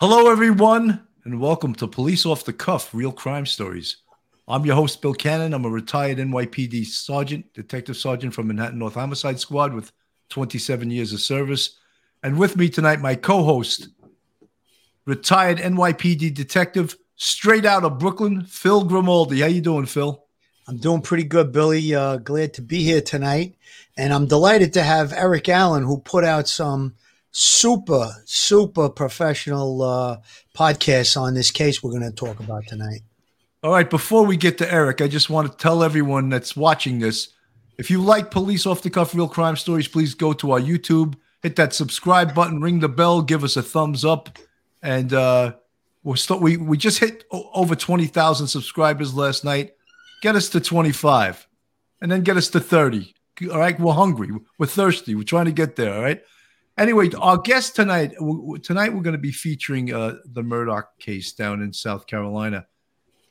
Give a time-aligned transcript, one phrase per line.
[0.00, 3.96] Hello, everyone, and welcome to Police Off the Cuff Real Crime Stories.
[4.46, 5.52] I'm your host, Bill Cannon.
[5.52, 9.90] I'm a retired NYPD sergeant, detective sergeant from Manhattan North Homicide Squad with
[10.28, 11.80] 27 years of service.
[12.22, 13.88] And with me tonight, my co host,
[15.04, 19.40] retired NYPD detective straight out of Brooklyn, Phil Grimaldi.
[19.40, 20.24] How you doing, Phil?
[20.68, 21.92] I'm doing pretty good, Billy.
[21.92, 23.56] Uh, glad to be here tonight.
[23.96, 26.94] And I'm delighted to have Eric Allen, who put out some–
[27.30, 30.16] super, super professional uh,
[30.54, 33.00] podcast on this case we're going to talk about tonight.
[33.62, 33.88] All right.
[33.88, 37.30] Before we get to Eric, I just want to tell everyone that's watching this
[37.78, 41.14] if you like police off the cuff real crime stories, please go to our YouTube,
[41.42, 44.36] hit that subscribe button, ring the bell, give us a thumbs up.
[44.82, 45.54] And uh,
[46.02, 49.74] we're still, we, we just hit over 20,000 subscribers last night.
[50.22, 51.46] Get us to 25
[52.02, 53.14] and then get us to 30.
[53.52, 53.78] All right.
[53.78, 54.30] We're hungry.
[54.58, 55.14] We're thirsty.
[55.14, 55.94] We're trying to get there.
[55.94, 56.20] All right.
[56.78, 58.14] Anyway, our guest tonight
[58.62, 62.68] tonight we're going to be featuring uh, the Murdaugh case down in South Carolina.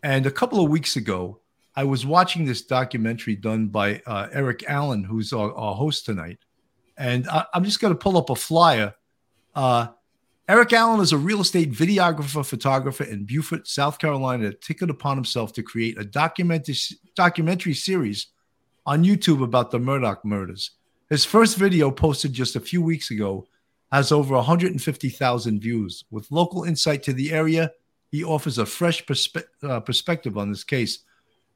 [0.04, 1.40] And a couple of weeks ago,
[1.74, 6.40] I was watching this documentary done by uh, Eric Allen, who's our, our, host tonight.
[6.98, 8.94] And I, am just going to pull up a flyer.
[9.56, 9.88] Uh,
[10.50, 15.16] Eric Allen is a real estate videographer, photographer in Beaufort, South Carolina, took it upon
[15.16, 16.76] himself to create a documentary
[17.16, 18.28] documentary series
[18.86, 20.72] on YouTube about the Murdaugh murders.
[21.10, 23.48] His first video, posted just a few weeks ago,
[23.92, 26.04] has over 150,000 views.
[26.12, 27.72] With local insight to the area,
[28.12, 31.00] he offers a fresh perspe- uh, perspective on this case.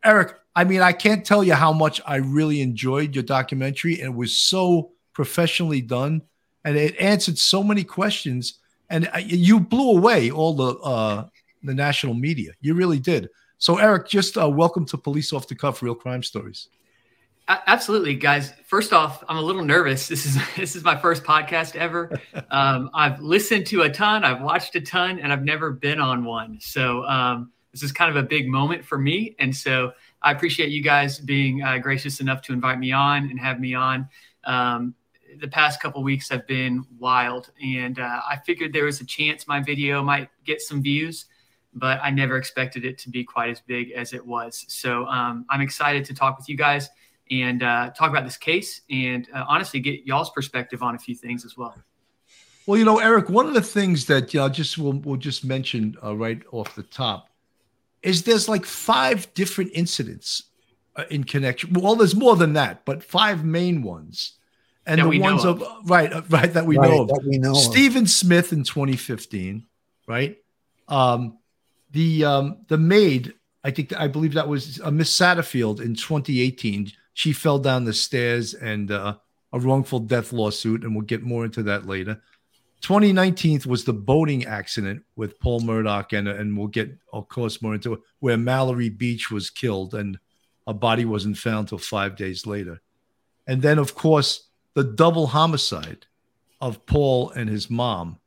[0.03, 3.99] Eric, I mean, I can't tell you how much I really enjoyed your documentary.
[3.99, 6.21] It was so professionally done,
[6.63, 8.59] and it answered so many questions.
[8.89, 11.27] And uh, you blew away all the uh,
[11.63, 12.53] the national media.
[12.61, 13.29] You really did.
[13.57, 16.69] So, Eric, just uh, welcome to Police Off the Cuff Real Crime Stories.
[17.67, 18.53] Absolutely, guys.
[18.65, 20.07] First off, I'm a little nervous.
[20.07, 22.19] This is this is my first podcast ever.
[22.49, 26.25] Um, I've listened to a ton, I've watched a ton, and I've never been on
[26.25, 26.59] one.
[26.59, 30.69] So um, this is kind of a big moment for me, and so I appreciate
[30.69, 34.09] you guys being uh, gracious enough to invite me on and have me on.
[34.43, 34.95] Um,
[35.39, 39.47] the past couple weeks have been wild, and uh, I figured there was a chance
[39.47, 41.27] my video might get some views,
[41.73, 44.65] but I never expected it to be quite as big as it was.
[44.67, 46.89] So um, I'm excited to talk with you guys
[47.31, 51.15] and uh, talk about this case and uh, honestly get y'all's perspective on a few
[51.15, 51.75] things as well.
[52.67, 55.43] Well, you know, Eric, one of the things that you know, just we'll, we'll just
[55.43, 57.29] mention uh, right off the top
[58.03, 60.43] is there's like five different incidents
[60.95, 61.73] uh, in connection.
[61.73, 64.33] Well, there's more than that, but five main ones.
[64.85, 65.61] And that the ones of.
[65.61, 67.07] of, right, uh, right that we right, know of.
[67.09, 68.09] That we know Stephen of.
[68.09, 69.65] Smith in 2015,
[70.07, 70.37] right?
[70.87, 71.37] Um,
[71.91, 76.91] the um, the maid, I think I believe that was uh, Miss Satterfield in 2018
[77.13, 79.15] she fell down the stairs and uh,
[79.53, 82.21] a wrongful death lawsuit, and we'll get more into that later.
[82.81, 87.75] 2019 was the boating accident with Paul Murdaugh, and, and we'll get, of course, more
[87.75, 90.17] into it, where Mallory Beach was killed and
[90.65, 92.81] a body wasn't found till five days later.
[93.45, 96.05] And then, of course, the double homicide
[96.59, 98.19] of Paul and his mom,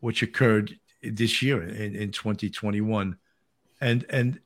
[0.00, 3.16] which occurred this year in, in 2021.
[3.80, 4.40] And, and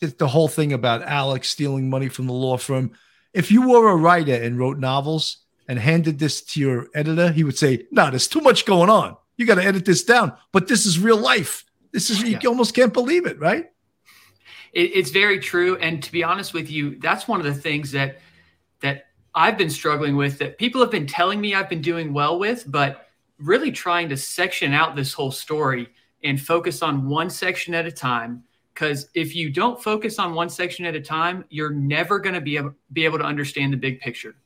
[0.00, 2.92] the whole thing about Alex stealing money from the law firm
[3.36, 7.44] if you were a writer and wrote novels and handed this to your editor, he
[7.44, 9.16] would say, "No, there's too much going on.
[9.36, 11.64] You got to edit this down." But this is real life.
[11.92, 13.66] This is you almost can't believe it, right?
[14.72, 15.76] It, it's very true.
[15.76, 18.20] And to be honest with you, that's one of the things that
[18.80, 20.38] that I've been struggling with.
[20.38, 23.06] That people have been telling me I've been doing well with, but
[23.38, 25.88] really trying to section out this whole story
[26.24, 28.44] and focus on one section at a time
[28.76, 32.42] because if you don't focus on one section at a time, you're never going to
[32.42, 34.36] be able, be able to understand the big picture.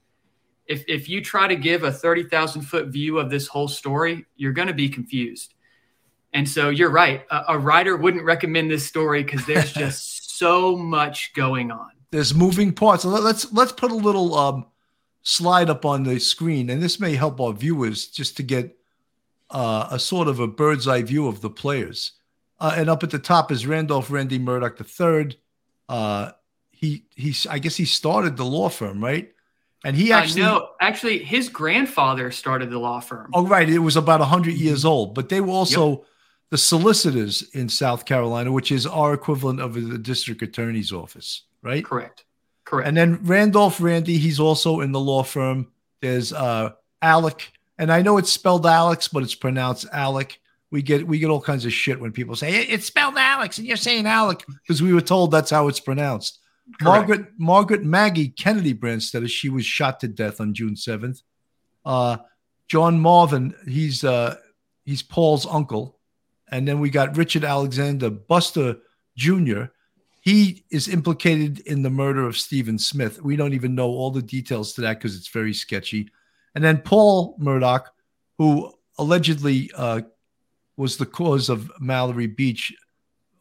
[0.69, 4.53] If, if you try to give a 30,000 foot view of this whole story, you're
[4.53, 5.55] going to be confused.
[6.33, 7.25] And so you're right.
[7.33, 11.91] A, a writer wouldn't recommend this story because there's just so much going on.
[12.13, 13.05] There's moving parts.
[13.05, 14.67] Let's let's put a little um,
[15.23, 18.77] slide up on the screen, and this may help our viewers just to get
[19.51, 22.13] uh, a sort of a bird's eye view of the players.
[22.61, 25.39] Uh, and up at the top is Randolph Randy Murdaugh III.
[25.89, 26.33] Uh,
[26.71, 29.33] he he's I guess he started the law firm, right?
[29.85, 33.31] And he actually uh, no, actually his grandfather started the law firm.
[33.33, 33.69] Oh, right.
[33.69, 36.05] It was about hundred years old, but they were also yep.
[36.51, 41.85] the solicitors in South Carolina, which is our equivalent of the district attorney's office, right?
[41.85, 42.25] Correct.
[42.65, 42.89] Correct.
[42.89, 45.69] And then Randolph Randy, he's also in the law firm.
[46.03, 46.73] There's uh
[47.03, 50.39] Alec, and I know it's spelled Alex, but it's pronounced Alec
[50.71, 53.67] we get we get all kinds of shit when people say it's spelled Alex and
[53.67, 56.39] you're saying Alec because we were told that's how it's pronounced.
[56.79, 57.09] Correct.
[57.09, 61.23] Margaret Margaret Maggie Kennedy Branstetter, she was shot to death on June 7th.
[61.85, 62.19] Uh,
[62.69, 64.37] John Marvin, he's uh,
[64.85, 65.99] he's Paul's uncle,
[66.51, 68.77] and then we got Richard Alexander Buster
[69.17, 69.65] Jr.
[70.21, 73.23] He is implicated in the murder of Stephen Smith.
[73.23, 76.11] We don't even know all the details to that because it's very sketchy.
[76.55, 77.87] And then Paul Murdaugh,
[78.37, 80.03] who allegedly uh,
[80.81, 82.75] was the cause of Mallory Beach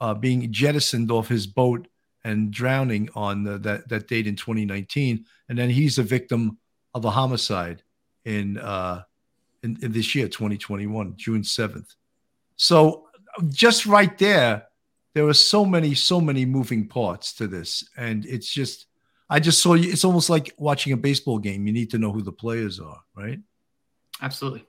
[0.01, 1.87] uh, being jettisoned off his boat
[2.25, 6.57] and drowning on the, that that date in 2019, and then he's a victim
[6.93, 7.81] of a homicide
[8.25, 9.03] in uh,
[9.63, 11.95] in, in this year, 2021, June 7th.
[12.57, 13.07] So
[13.47, 14.67] just right there,
[15.13, 18.87] there are so many, so many moving parts to this, and it's just,
[19.29, 19.89] I just saw you.
[19.89, 21.67] It's almost like watching a baseball game.
[21.67, 23.39] You need to know who the players are, right?
[24.21, 24.65] Absolutely.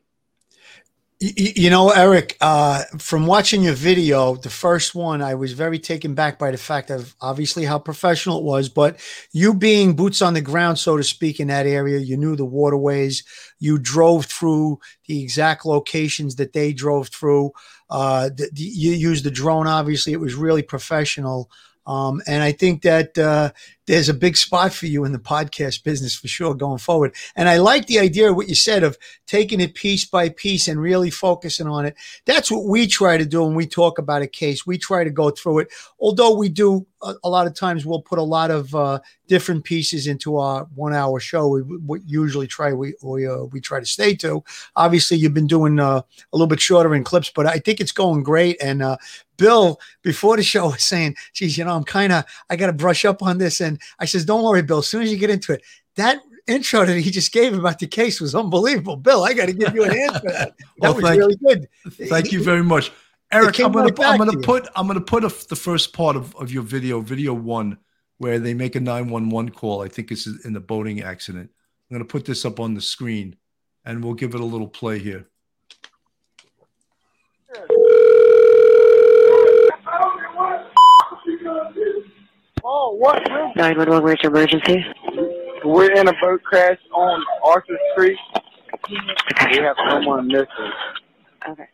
[1.22, 6.14] You know, Eric, uh, from watching your video, the first one, I was very taken
[6.14, 8.98] back by the fact of obviously how professional it was, but
[9.30, 12.46] you being boots on the ground, so to speak, in that area, you knew the
[12.46, 13.22] waterways,
[13.58, 14.78] you drove through
[15.08, 17.50] the exact locations that they drove through.
[17.90, 21.50] Uh, the, the, you used the drone, obviously, it was really professional.
[21.90, 23.50] Um, and I think that uh,
[23.88, 27.16] there's a big spot for you in the podcast business for sure going forward.
[27.34, 28.96] And I like the idea of what you said of
[29.26, 31.96] taking it piece by piece and really focusing on it.
[32.26, 34.64] That's what we try to do when we talk about a case.
[34.64, 35.68] We try to go through it.
[35.98, 39.64] Although we do a, a lot of times, we'll put a lot of uh, different
[39.64, 41.48] pieces into our one hour show.
[41.48, 44.44] We, we usually try we we, uh, we try to stay to.
[44.76, 47.92] Obviously, you've been doing uh, a little bit shorter in clips, but I think it's
[47.92, 48.62] going great.
[48.62, 48.98] And uh,
[49.40, 52.72] Bill, before the show, was saying, "Geez, you know, I'm kind of I got to
[52.72, 54.78] brush up on this." And I says, "Don't worry, Bill.
[54.78, 55.62] As soon as you get into it,
[55.96, 58.96] that intro that he just gave about the case was unbelievable.
[58.96, 60.20] Bill, I got to give you an answer.
[60.80, 61.68] That, well, was really good.
[62.08, 62.90] Thank you very much,
[63.30, 63.60] Eric.
[63.60, 66.62] I'm gonna right to put I'm gonna put a, the first part of, of your
[66.62, 67.78] video, video one,
[68.18, 69.82] where they make a 911 call.
[69.82, 71.50] I think it's in the boating accident.
[71.90, 73.36] I'm gonna put this up on the screen,
[73.84, 75.28] and we'll give it a little play here.
[82.64, 83.22] Oh, what?
[83.56, 84.84] 911, where's your emergency?
[85.64, 88.18] We're in a boat crash on Arthur Street.
[88.90, 90.46] We have someone missing.
[91.48, 91.64] Okay.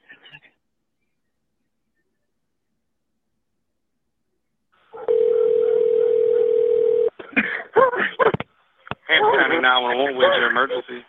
[9.08, 11.04] Hampton County 911, where's your emergency?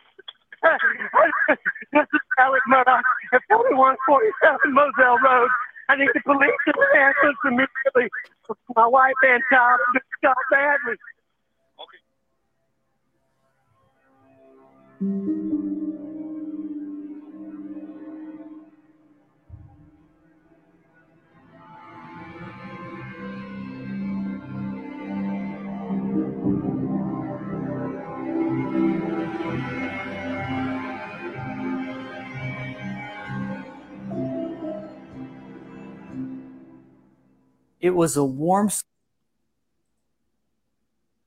[1.93, 3.01] this is Alec Murdaugh
[3.33, 5.49] at 4147 Moselle Road.
[5.89, 8.09] I need the police to answer immediately.
[8.75, 9.43] My wife and
[9.93, 10.95] just got badly.
[11.79, 11.99] Okay.
[37.79, 38.69] It was a warm.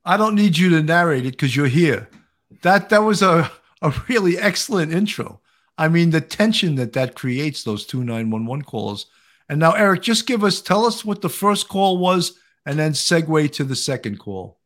[0.05, 2.09] I don't need you to narrate it because you're here.
[2.63, 3.51] That that was a,
[3.83, 5.41] a really excellent intro.
[5.79, 9.07] I mean, the tension that that creates, those two 911 calls.
[9.49, 12.35] And now, Eric, just give us, tell us what the first call was
[12.67, 14.59] and then segue to the second call.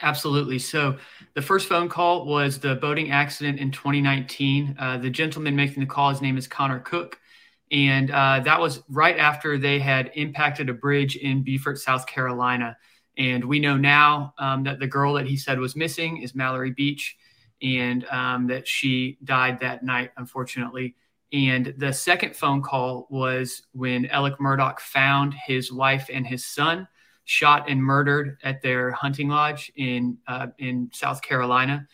[0.00, 0.58] Absolutely.
[0.58, 0.98] So
[1.34, 4.76] the first phone call was the boating accident in 2019.
[4.78, 7.18] Uh, the gentleman making the call, his name is Connor Cook.
[7.70, 12.76] And uh, that was right after they had impacted a bridge in Beaufort, South Carolina.
[13.18, 16.70] And we know now um, that the girl that he said was missing is Mallory
[16.70, 17.16] Beach
[17.62, 20.94] and um, that she died that night, unfortunately.
[21.32, 26.88] And the second phone call was when Alec Murdaugh found his wife and his son
[27.24, 31.86] shot and murdered at their hunting lodge in uh, in South Carolina.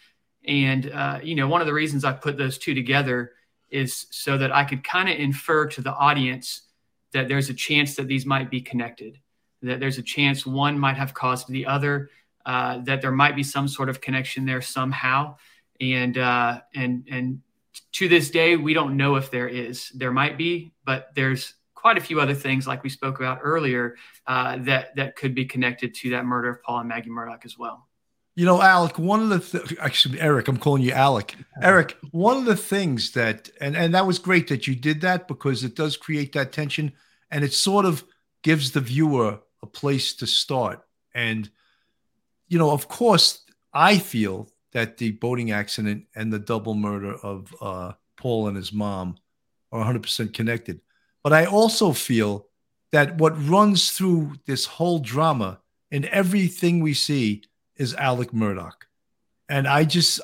[0.47, 3.33] And uh, you know, one of the reasons I put those two together
[3.75, 6.63] is so that I could kind of infer to the audience
[7.13, 9.19] that there's a chance that these might be connected,
[9.63, 12.11] that there's a chance one might have caused the other,
[12.47, 15.37] uh, that there might be some sort of connection there somehow,
[15.81, 17.41] and uh, and and
[17.93, 19.91] to this day we don't know if there is.
[19.91, 23.97] There might be, but there's quite a few other things like we spoke about earlier
[24.27, 27.59] uh, that that could be connected to that murder of Paul and Maggie Murdaugh as
[27.59, 27.89] well.
[28.37, 31.37] You know, Alec, one of the th- actually, Eric, I'm calling you Alec.
[31.63, 35.29] Eric, one of the things that, and, and that was great that you did that
[35.29, 36.93] because it does create that tension
[37.31, 38.05] and it sort of
[38.43, 40.85] gives the viewer a place to start.
[41.15, 41.49] And,
[42.49, 47.55] you know, of course, I feel that the boating accident and the double murder of
[47.61, 49.17] uh, Paul and his mom
[49.71, 50.81] are 100% connected.
[51.23, 52.49] But I also feel
[52.91, 55.61] that what runs through this whole drama
[55.91, 57.45] and everything we see
[57.77, 58.73] is Alec Murdaugh.
[59.49, 60.21] And I just,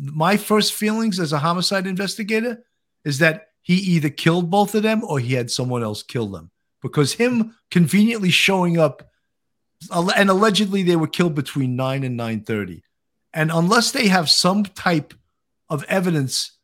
[0.00, 2.64] my first feelings as a homicide investigator
[3.04, 6.50] is that he either killed both of them or he had someone else kill them.
[6.80, 9.10] Because him conveniently showing up
[9.92, 12.82] and allegedly they were killed between 9 and 9:30
[13.32, 15.14] and unless they have some type
[15.70, 16.58] of evidence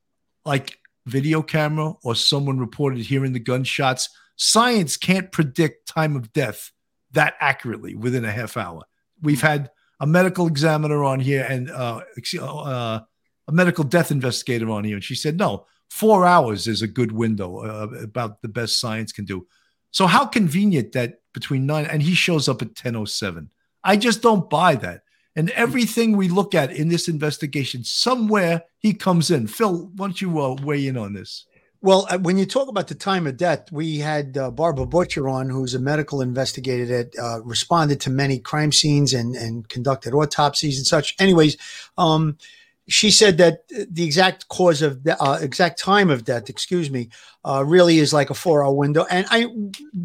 [0.44, 6.72] like video camera or someone reported hearing the gunshots science can't predict time of death
[7.14, 8.82] that accurately within a half hour.
[9.22, 12.00] We've had a medical examiner on here and uh,
[12.40, 13.00] uh,
[13.48, 17.12] a medical death investigator on here and she said no four hours is a good
[17.12, 19.46] window uh, about the best science can do
[19.94, 23.50] so how convenient that between nine and he shows up at 1007.
[23.82, 25.02] I just don't buy that.
[25.36, 29.48] And everything we look at in this investigation, somewhere he comes in.
[29.48, 31.44] Phil, why don't you uh, weigh in on this?
[31.84, 35.28] Well, uh, when you talk about the time of death, we had uh, Barbara Butcher
[35.28, 40.14] on, who's a medical investigator that uh, responded to many crime scenes and, and conducted
[40.14, 41.14] autopsies and such.
[41.20, 41.58] Anyways,
[41.98, 42.38] um,
[42.88, 47.10] she said that the exact cause of the uh, exact time of death, excuse me,
[47.44, 49.04] uh, really is like a four hour window.
[49.10, 49.48] And I,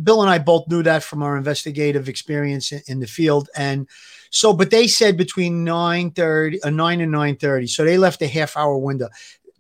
[0.03, 3.47] Bill and I both knew that from our investigative experience in, in the field.
[3.55, 3.87] And
[4.31, 7.67] so, but they said between 9 30, uh, 9 and nine thirty.
[7.67, 9.09] So they left a half hour window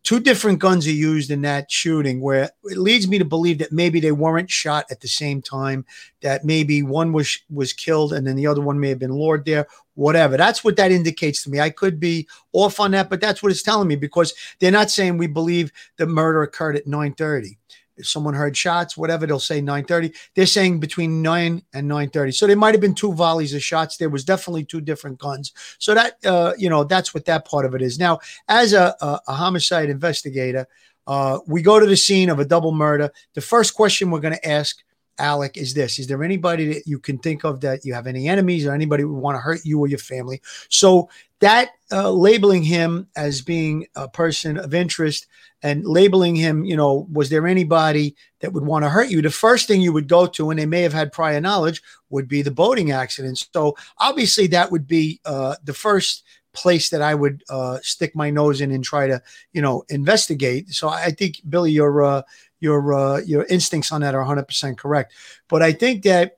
[0.03, 3.71] two different guns are used in that shooting where it leads me to believe that
[3.71, 5.85] maybe they weren't shot at the same time
[6.21, 9.45] that maybe one was was killed and then the other one may have been lured
[9.45, 10.37] there whatever.
[10.37, 11.59] That's what that indicates to me.
[11.59, 14.91] I could be off on that but that's what it's telling me because they're not
[14.91, 17.57] saying we believe the murder occurred at 930
[17.99, 20.15] if someone heard shots, whatever, they'll say 9:30.
[20.33, 22.33] They're saying between 9 and 9:30.
[22.33, 23.97] So there might have been two volleys of shots.
[23.97, 25.51] There was definitely two different guns.
[25.77, 27.99] So that uh, you know, that's what that part of it is.
[27.99, 30.65] Now, as a, a, a homicide investigator,
[31.05, 33.11] uh, we go to the scene of a double murder.
[33.33, 34.81] The first question we're going to ask
[35.19, 38.27] Alec is this Is there anybody that you can think of that you have any
[38.27, 40.41] enemies or anybody who want to hurt you or your family?
[40.69, 41.09] So
[41.39, 45.27] that uh, labeling him as being a person of interest
[45.61, 49.21] and labeling him, you know, was there anybody that would want to hurt you?
[49.21, 52.27] The first thing you would go to, and they may have had prior knowledge, would
[52.27, 53.45] be the boating accident.
[53.53, 56.23] So obviously, that would be uh, the first
[56.53, 59.21] place that I would uh, stick my nose in and try to,
[59.53, 60.69] you know, investigate.
[60.69, 62.21] So I think Billy, your uh,
[62.59, 65.13] your uh, your instincts on that are 100 percent correct.
[65.47, 66.37] But I think that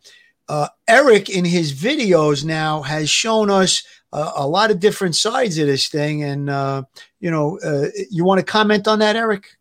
[0.51, 5.57] uh, Eric in his videos now has shown us uh, a lot of different sides
[5.57, 6.23] of this thing.
[6.23, 6.83] And, uh,
[7.19, 9.55] you know, uh, you want to comment on that, Eric?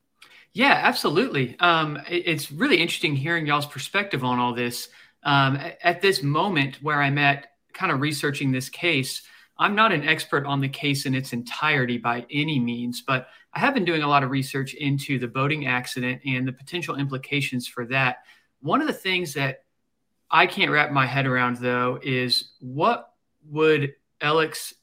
[0.52, 1.56] Yeah, absolutely.
[1.60, 4.88] Um, it, it's really interesting hearing y'all's perspective on all this.
[5.22, 9.22] Um, at, at this moment where I'm at, kind of researching this case,
[9.58, 13.58] I'm not an expert on the case in its entirety by any means, but I
[13.58, 17.66] have been doing a lot of research into the boating accident and the potential implications
[17.66, 18.18] for that.
[18.60, 19.64] One of the things that
[20.30, 23.14] I can't wrap my head around, though, is what
[23.48, 24.74] would Alec's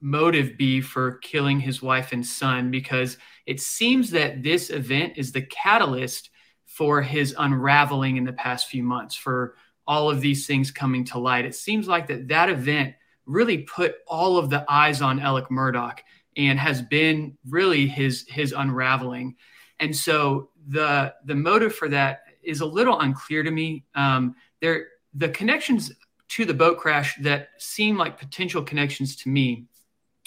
[0.00, 2.70] motive be for killing his wife and son?
[2.70, 6.30] Because it seems that this event is the catalyst
[6.64, 11.18] for his unraveling in the past few months, for all of these things coming to
[11.18, 11.44] light.
[11.44, 12.94] It seems like that that event
[13.26, 15.98] really put all of the eyes on Alec Murdaugh
[16.36, 19.36] and has been really his his unraveling.
[19.80, 23.84] And so the the motive for that is a little unclear to me.
[23.94, 25.92] Um, there the connections
[26.28, 29.66] to the boat crash that seem like potential connections to me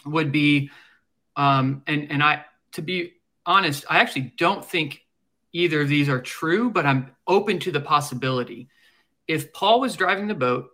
[0.05, 0.69] would be,
[1.35, 3.13] um, and and I to be
[3.45, 5.01] honest, I actually don't think
[5.53, 8.69] either of these are true, but I'm open to the possibility.
[9.27, 10.69] If Paul was driving the boat,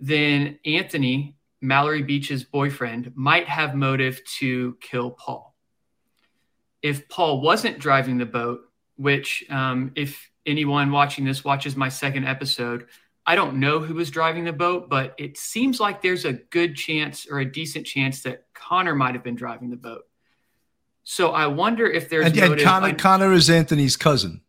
[0.00, 5.54] then Anthony, Mallory Beach's boyfriend, might have motive to kill Paul.
[6.82, 8.60] If Paul wasn't driving the boat,
[8.96, 12.86] which, um, if anyone watching this watches my second episode,
[13.26, 16.76] I don't know who was driving the boat, but it seems like there's a good
[16.76, 20.02] chance or a decent chance that Connor might have been driving the boat.
[21.02, 24.42] So I wonder if there's and, and Connor, Connor is Anthony's cousin.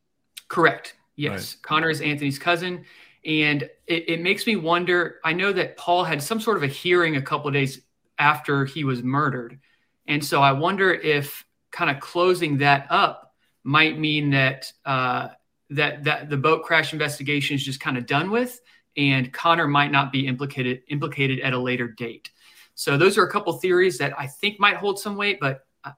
[0.48, 0.96] Correct.
[1.16, 1.64] Yes, right.
[1.64, 2.86] Connor is Anthony's cousin,
[3.28, 5.18] and it, it, makes me wonder.
[5.24, 7.82] I know that Paul had some sort of a hearing a couple of days
[8.18, 9.60] after he was murdered,
[10.08, 15.28] and so I wonder if kind of closing that up might mean that uh,
[15.72, 18.62] that that the boat crash investigation is just kind of done with,
[18.96, 22.32] and Connor might not be implicated implicated at a later date.
[22.76, 25.92] So those are a couple theories that I think might hold some weight, but uh,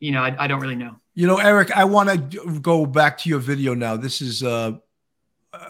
[0.00, 0.96] you know, I, I, don't really know.
[1.14, 3.96] You know, Eric, I want to go back to your video now.
[3.96, 4.78] This is uh,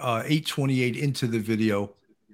[0.01, 1.93] uh 828 into the video,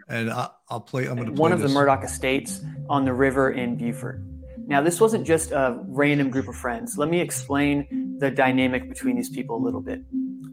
[0.08, 1.06] and I, will play.
[1.06, 1.72] I'm going to one of this.
[1.72, 4.22] the Murdaugh estates on the river in Beaufort.
[4.66, 6.96] Now, this wasn't just a random group of friends.
[6.96, 10.02] Let me explain the dynamic between these people a little bit.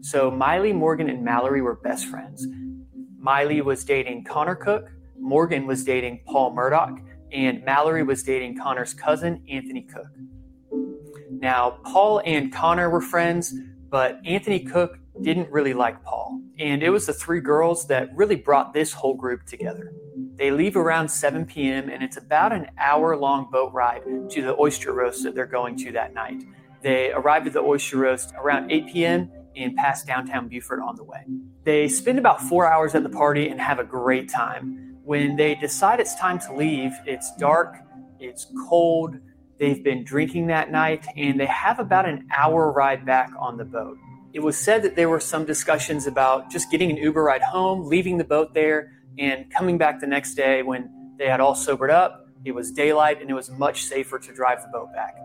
[0.00, 2.46] So, Miley, Morgan, and Mallory were best friends.
[3.16, 6.98] Miley was dating Connor Cook, Morgan was dating Paul Murdaugh,
[7.32, 10.08] and Mallory was dating Connor's cousin, Anthony Cook.
[11.30, 13.54] Now, Paul and Connor were friends,
[13.90, 16.40] But Anthony Cook didn't really like Paul.
[16.58, 19.92] And it was the three girls that really brought this whole group together.
[20.36, 24.56] They leave around 7 p.m., and it's about an hour long boat ride to the
[24.58, 26.44] oyster roast that they're going to that night.
[26.82, 29.30] They arrive at the oyster roast around 8 p.m.
[29.56, 31.24] and pass downtown Beaufort on the way.
[31.64, 34.96] They spend about four hours at the party and have a great time.
[35.02, 37.76] When they decide it's time to leave, it's dark,
[38.20, 39.16] it's cold,
[39.58, 43.64] they've been drinking that night, and they have about an hour ride back on the
[43.64, 43.98] boat.
[44.34, 47.86] It was said that there were some discussions about just getting an Uber ride home,
[47.86, 51.90] leaving the boat there, and coming back the next day when they had all sobered
[51.90, 52.28] up.
[52.44, 55.16] It was daylight and it was much safer to drive the boat back.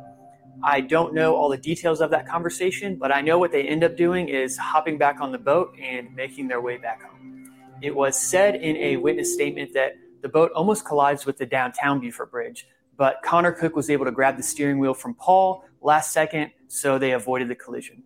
[0.63, 3.83] I don't know all the details of that conversation, but I know what they end
[3.83, 7.51] up doing is hopping back on the boat and making their way back home.
[7.81, 11.99] It was said in a witness statement that the boat almost collides with the downtown
[11.99, 16.13] Beaufort Bridge, but Connor Cook was able to grab the steering wheel from Paul last
[16.13, 18.03] second, so they avoided the collision.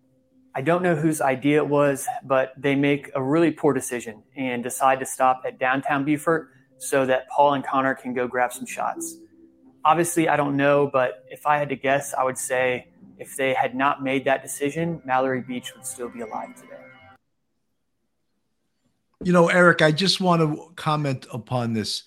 [0.58, 4.64] I don't know whose idea it was, but they make a really poor decision and
[4.64, 6.50] decide to stop at downtown Beaufort
[6.80, 9.18] so that Paul and Connor can go grab some shots.
[9.86, 12.88] Obviously, I don't know, but if I had to guess, I would say
[13.20, 16.82] if they had not made that decision, Mallory Beach would still be alive today.
[19.24, 22.06] You know, Eric, I just want to comment upon this.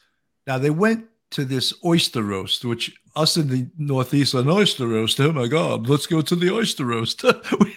[0.49, 5.19] Now, they went to this oyster roast, which us in the Northeast, an oyster roast.
[5.21, 7.23] Oh my God, let's go to the oyster roast.
[7.61, 7.77] we,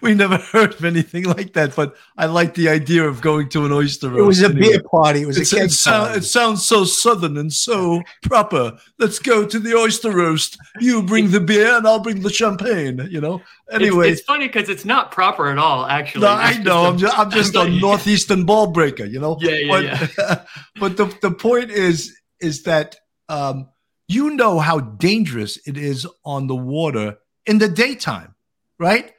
[0.00, 3.64] we, never heard of anything like that, but I like the idea of going to
[3.64, 4.20] an oyster roast.
[4.20, 4.60] It was a anyway.
[4.60, 5.22] beer party.
[5.22, 8.76] It was it's, a it, sound, it sounds so southern and so proper.
[8.98, 10.58] Let's go to the oyster roast.
[10.80, 13.40] You bring the beer and I'll bring the champagne, you know?
[13.70, 14.10] Anyway.
[14.10, 16.22] It's, it's funny because it's not proper at all, actually.
[16.22, 16.84] No, I know.
[16.84, 19.38] i am just, I'm just a Northeastern ball breaker, you know?
[19.40, 20.44] Yeah, yeah, but, yeah.
[20.80, 22.96] but the, the point is, is that
[23.28, 23.68] um,
[24.12, 28.34] you know how dangerous it is on the water in the daytime,
[28.78, 29.12] right?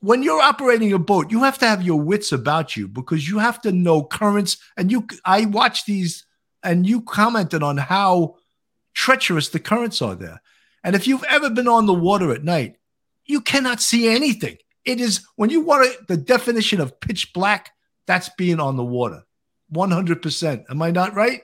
[0.00, 3.38] When you're operating a boat, you have to have your wits about you because you
[3.38, 4.58] have to know currents.
[4.76, 6.26] And you, I watch these,
[6.62, 8.36] and you commented on how
[8.94, 10.42] treacherous the currents are there.
[10.84, 12.76] And if you've ever been on the water at night,
[13.24, 14.58] you cannot see anything.
[14.84, 17.70] It is when you want the definition of pitch black,
[18.06, 19.22] that's being on the water.
[19.72, 20.64] 100%.
[20.68, 21.42] Am I not right?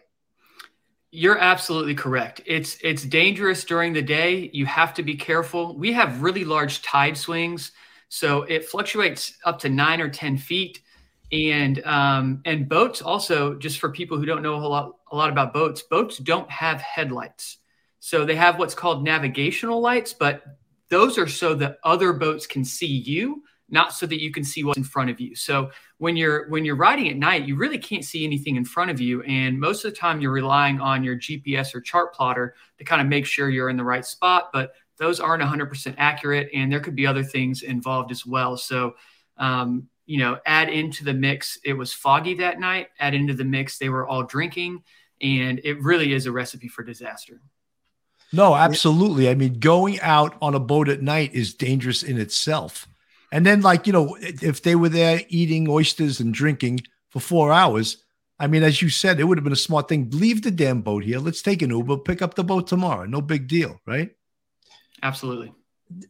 [1.12, 2.40] You're absolutely correct.
[2.46, 4.50] It's it's dangerous during the day.
[4.52, 5.76] You have to be careful.
[5.76, 7.72] We have really large tide swings,
[8.08, 10.80] so it fluctuates up to nine or ten feet.
[11.32, 15.30] And um, and boats also, just for people who don't know a lot a lot
[15.30, 17.58] about boats, boats don't have headlights.
[18.00, 20.42] So they have what's called navigational lights, but
[20.90, 24.62] those are so that other boats can see you not so that you can see
[24.62, 25.34] what's in front of you.
[25.34, 28.90] So when you're when you're riding at night, you really can't see anything in front
[28.90, 32.54] of you, and most of the time you're relying on your GPS or chart plotter
[32.78, 34.50] to kind of make sure you're in the right spot.
[34.52, 38.56] But those aren't 100% accurate, and there could be other things involved as well.
[38.56, 38.94] So
[39.36, 42.88] um, you know, add into the mix, it was foggy that night.
[43.00, 44.82] Add into the mix, they were all drinking,
[45.20, 47.40] and it really is a recipe for disaster.
[48.32, 49.28] No, absolutely.
[49.28, 52.88] I mean, going out on a boat at night is dangerous in itself.
[53.32, 57.52] And then, like, you know, if they were there eating oysters and drinking for four
[57.52, 58.04] hours,
[58.38, 60.10] I mean, as you said, it would have been a smart thing.
[60.12, 61.18] Leave the damn boat here.
[61.18, 63.06] Let's take an Uber, pick up the boat tomorrow.
[63.06, 64.10] No big deal, right?
[65.02, 65.52] Absolutely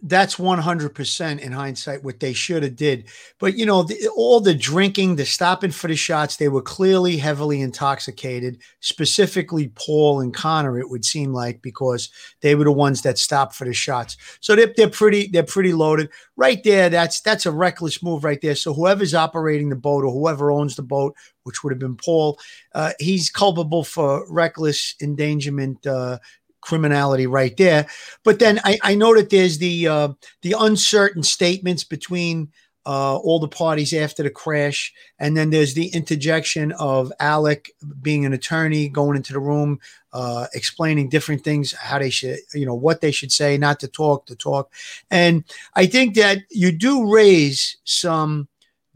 [0.03, 3.09] that's 100% in hindsight what they should have did.
[3.39, 7.19] But you know the, all the drinking the stopping for the shots they were clearly
[7.19, 12.09] heavily intoxicated specifically paul and connor it would seem like because
[12.41, 14.17] they were the ones that stopped for the shots.
[14.41, 16.09] So they're, they're pretty they're pretty loaded.
[16.37, 18.55] Right there that's that's a reckless move right there.
[18.55, 22.41] So whoever's operating the boat or whoever owns the boat which would have been paul
[22.75, 26.19] uh, he's culpable for reckless endangerment uh,
[26.67, 27.87] criminality right there.
[28.25, 30.09] But then I, I know that there's the uh,
[30.43, 32.53] the uncertain statements between
[32.85, 38.25] uh, all the parties after the crash, and then there's the interjection of Alec being
[38.25, 39.81] an attorney going into the room,
[40.13, 43.89] uh, explaining different things, how they should, you know, what they should say, not to
[43.89, 44.73] talk, to talk,
[45.11, 48.49] and I think that you do raise some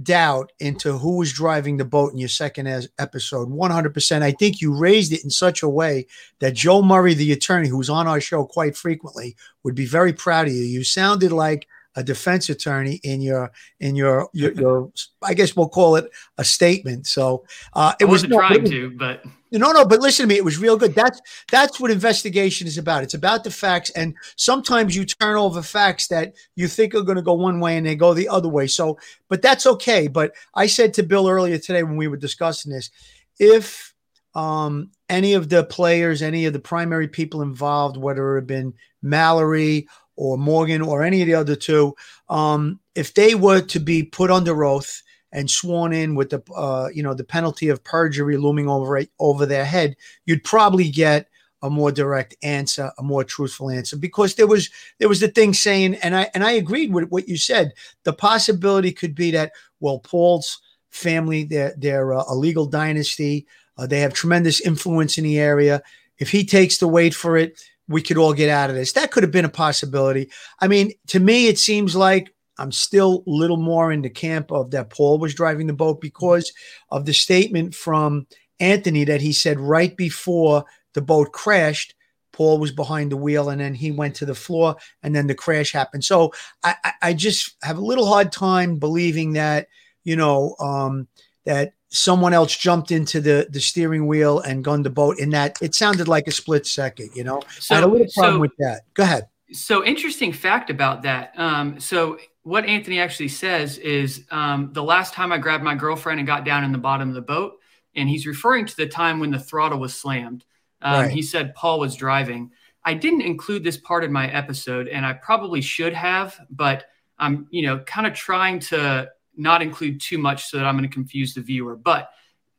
[0.03, 3.49] doubt into who was driving the boat in your second episode.
[3.49, 6.07] 100% i think you raised it in such a way
[6.39, 10.47] that joe murray the attorney who's on our show quite frequently would be very proud
[10.47, 10.63] of you.
[10.63, 13.51] You sounded like a defense attorney in your
[13.81, 17.07] in your your, your I guess we'll call it a statement.
[17.07, 19.85] So uh, it I was trying was, to, but no, no.
[19.85, 20.95] But listen to me, it was real good.
[20.95, 23.03] That's that's what investigation is about.
[23.03, 27.17] It's about the facts, and sometimes you turn over facts that you think are going
[27.17, 28.67] to go one way and they go the other way.
[28.67, 28.99] So,
[29.29, 30.07] but that's okay.
[30.07, 32.91] But I said to Bill earlier today when we were discussing this,
[33.39, 33.93] if
[34.35, 38.75] um, any of the players, any of the primary people involved, whether it had been
[39.03, 39.89] Mallory
[40.21, 41.97] or Morgan or any of the other two,
[42.29, 45.03] um, if they were to be put under oath
[45.33, 49.47] and sworn in with the uh, you know the penalty of perjury looming over over
[49.47, 51.27] their head, you'd probably get
[51.63, 55.55] a more direct answer, a more truthful answer, because there was there was the thing
[55.55, 57.73] saying, and I and I agreed with what you said.
[58.05, 63.47] The possibility could be that well, Paul's family, they're they're uh, a legal dynasty.
[63.79, 65.83] Uh, they have tremendous influence in the area.
[66.19, 68.93] If he takes the weight for it, we could all get out of this.
[68.93, 70.31] That could have been a possibility.
[70.61, 74.53] I mean, to me, it seems like I'm still a little more in the camp
[74.53, 76.53] of that Paul was driving the boat because
[76.91, 78.29] of the statement from
[78.61, 81.95] Anthony that he said right before the boat crashed.
[82.33, 85.35] Paul was behind the wheel and then he went to the floor and then the
[85.35, 86.05] crash happened.
[86.05, 89.67] So I, I just have a little hard time believing that,
[90.05, 91.09] you know, um,
[91.45, 95.59] that someone else jumped into the, the steering wheel and gunned the boat in that
[95.61, 98.41] it sounded like a split second, you know, so, I had a little problem so,
[98.41, 98.83] with that.
[98.95, 99.29] Go ahead.
[99.53, 101.33] So interesting fact about that.
[101.37, 106.21] Um, so what Anthony actually says is um, the last time I grabbed my girlfriend
[106.21, 107.59] and got down in the bottom of the boat,
[107.97, 110.45] and he's referring to the time when the throttle was slammed.
[110.81, 111.11] Um, right.
[111.11, 112.53] He said Paul was driving.
[112.85, 116.85] I didn't include this part in my episode, and I probably should have, but
[117.19, 120.89] I'm, you know, kind of trying to not include too much so that I'm going
[120.89, 121.77] to confuse the viewer.
[121.77, 122.11] But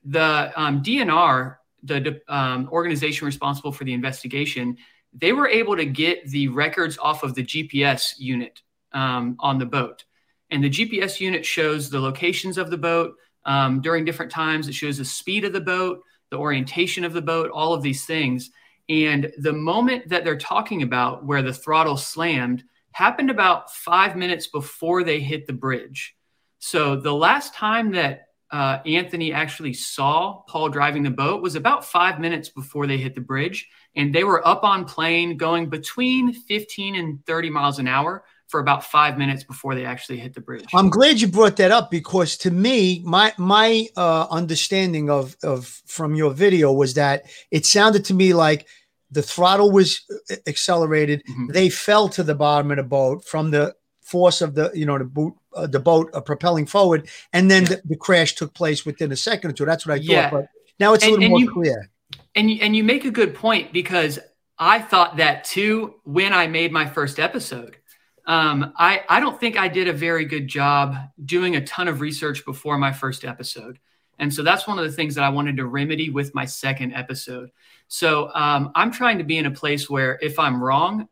[0.04, 4.78] the um, DNR, the um, organization responsible for the investigation,
[5.13, 8.62] they were able to get the records off of the GPS unit
[8.94, 10.06] um, on the boat.
[10.50, 13.15] And the GPS unit shows the locations of the boat
[13.46, 14.67] um, during different times.
[14.67, 18.06] It shows the speed of the boat, the orientation of the boat, all of these
[18.06, 18.52] things.
[18.89, 24.48] And the moment that they're talking about where the throttle slammed happened about five minutes
[24.48, 26.15] before they hit the bridge.
[26.62, 31.84] So the last time that uh, Anthony actually saw Paul driving the boat was about
[31.84, 33.67] five minutes before they hit the bridge.
[33.95, 38.60] And they were up on plane going between 15 and 30 miles an hour for
[38.60, 40.67] about five minutes before they actually hit the bridge.
[40.74, 45.65] I'm glad you brought that up because to me, my my uh, understanding of of
[45.88, 48.67] from your video was that it sounded to me like
[49.10, 51.24] the throttle was uh, accelerated.
[51.30, 51.47] Mm-hmm.
[51.54, 53.74] They fell to the bottom of the boat from the
[54.12, 57.63] force of the you know the boot uh, the boat uh, propelling forward, and then
[57.65, 59.65] the, the, crash took place within a second or two.
[59.65, 60.06] That's what I thought.
[60.06, 60.30] Yeah.
[60.30, 61.89] But now it's a little more you, clear.
[62.36, 64.19] And you, and you make a good point because
[64.58, 67.78] I thought that too when I made my first episode.
[68.26, 70.95] Um, I, I don't think I did a very good job
[71.26, 73.80] doing a ton of research before my first episode.
[74.19, 76.93] And so that's one of the things that I wanted to remedy with my second
[76.93, 77.50] episode.
[77.88, 81.08] So um, I'm trying to be in a place where if I'm wrong,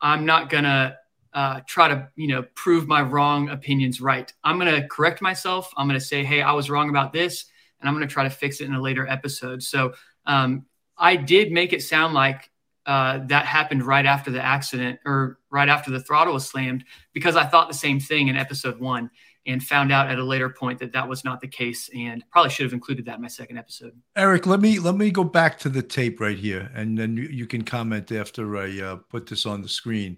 [0.00, 0.96] I'm not going to
[1.36, 4.32] uh, try to, you know, prove my wrong opinions right.
[4.42, 5.70] I'm going to correct myself.
[5.76, 7.44] I'm going to say, hey, I was wrong about this.
[7.78, 9.62] And I'm going to try to fix it in a later episode.
[9.62, 9.92] So
[10.24, 10.64] um,
[10.96, 12.50] I did make it sound like
[12.86, 17.36] uh, that happened right after the accident or right after the throttle was slammed because
[17.36, 19.10] I thought the same thing in episode one
[19.44, 22.48] and found out at a later point that that was not the case and probably
[22.48, 23.92] should have included that in my second episode.
[24.16, 27.24] Eric, let me let me go back to the tape right here and then you,
[27.24, 30.16] you can comment after I uh, put this on the screen.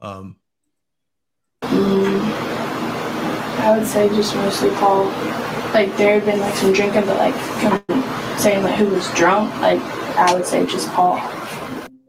[0.00, 0.36] Um,
[3.60, 5.04] I would say just mostly Paul.
[5.74, 7.34] Like there had been like some drinking, but like
[8.38, 9.80] saying like who was drunk, like
[10.16, 11.20] I would say just Paul.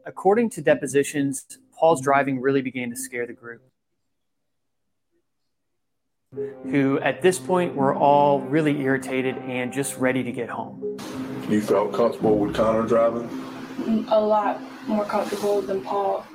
[0.06, 3.62] According to depositions, Paul's driving really began to scare the group,
[6.64, 10.98] who at this point were all really irritated and just ready to get home.
[11.48, 13.28] You felt comfortable with Connor driving?
[13.78, 16.26] Mm, a lot more comfortable than Paul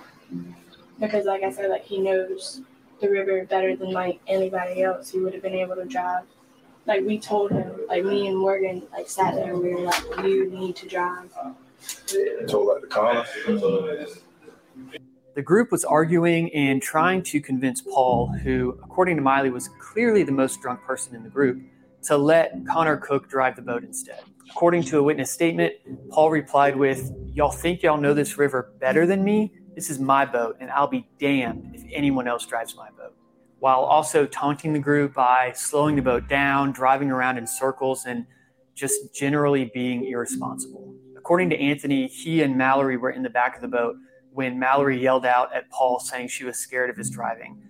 [1.00, 2.62] because, like I said, like he knows
[3.00, 5.10] the river better than like anybody else.
[5.10, 6.24] He would have been able to drive.
[6.86, 10.04] Like we told him, like me and Morgan, like sat there and we were like,
[10.24, 11.30] "You need to drive."
[12.48, 13.26] told that to Connor.
[15.36, 20.24] The group was arguing and trying to convince Paul, who, according to Miley, was clearly
[20.24, 21.62] the most drunk person in the group,
[22.04, 24.20] to let Connor Cook drive the boat instead.
[24.50, 25.74] According to a witness statement,
[26.10, 29.52] Paul replied with, Y'all think y'all know this river better than me?
[29.78, 33.14] This is my boat, and I'll be damned if anyone else drives my boat.
[33.60, 38.26] While also taunting the group by slowing the boat down, driving around in circles, and
[38.74, 40.96] just generally being irresponsible.
[41.16, 43.98] According to Anthony, he and Mallory were in the back of the boat
[44.32, 47.62] when Mallory yelled out at Paul saying she was scared of his driving.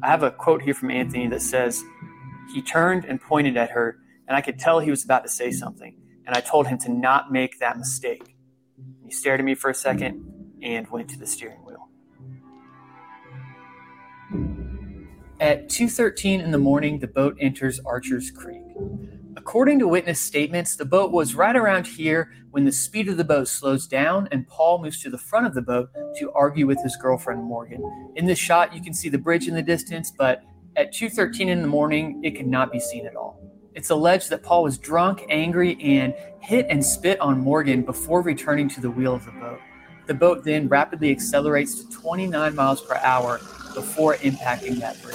[0.00, 1.82] I have a quote here from Anthony that says,
[2.54, 5.50] He turned and pointed at her, and I could tell he was about to say
[5.50, 8.36] something, and I told him to not make that mistake.
[9.04, 11.88] He stared at me for a second and went to the steering wheel.
[15.40, 18.62] At 2:13 in the morning, the boat enters Archer's Creek.
[19.36, 23.24] According to witness statements, the boat was right around here when the speed of the
[23.24, 26.82] boat slows down and Paul moves to the front of the boat to argue with
[26.82, 27.82] his girlfriend Morgan.
[28.16, 30.42] In this shot, you can see the bridge in the distance, but
[30.76, 33.40] At 2:13 in the morning, it could not be seen at all.
[33.74, 38.68] It's alleged that Paul was drunk, angry, and hit and spit on Morgan before returning
[38.70, 39.58] to the wheel of the boat.
[40.08, 43.40] The boat then rapidly accelerates to 29 miles per hour
[43.74, 45.14] before impacting that bridge.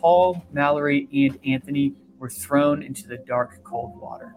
[0.00, 4.34] Paul, Mallory, and Anthony were thrown into the dark, cold water.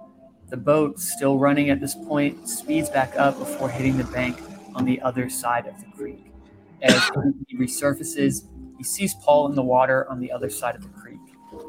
[0.49, 4.39] The boat, still running at this point, speeds back up before hitting the bank
[4.75, 6.31] on the other side of the creek.
[6.83, 7.09] As
[7.47, 11.19] he resurfaces, he sees Paul in the water on the other side of the creek.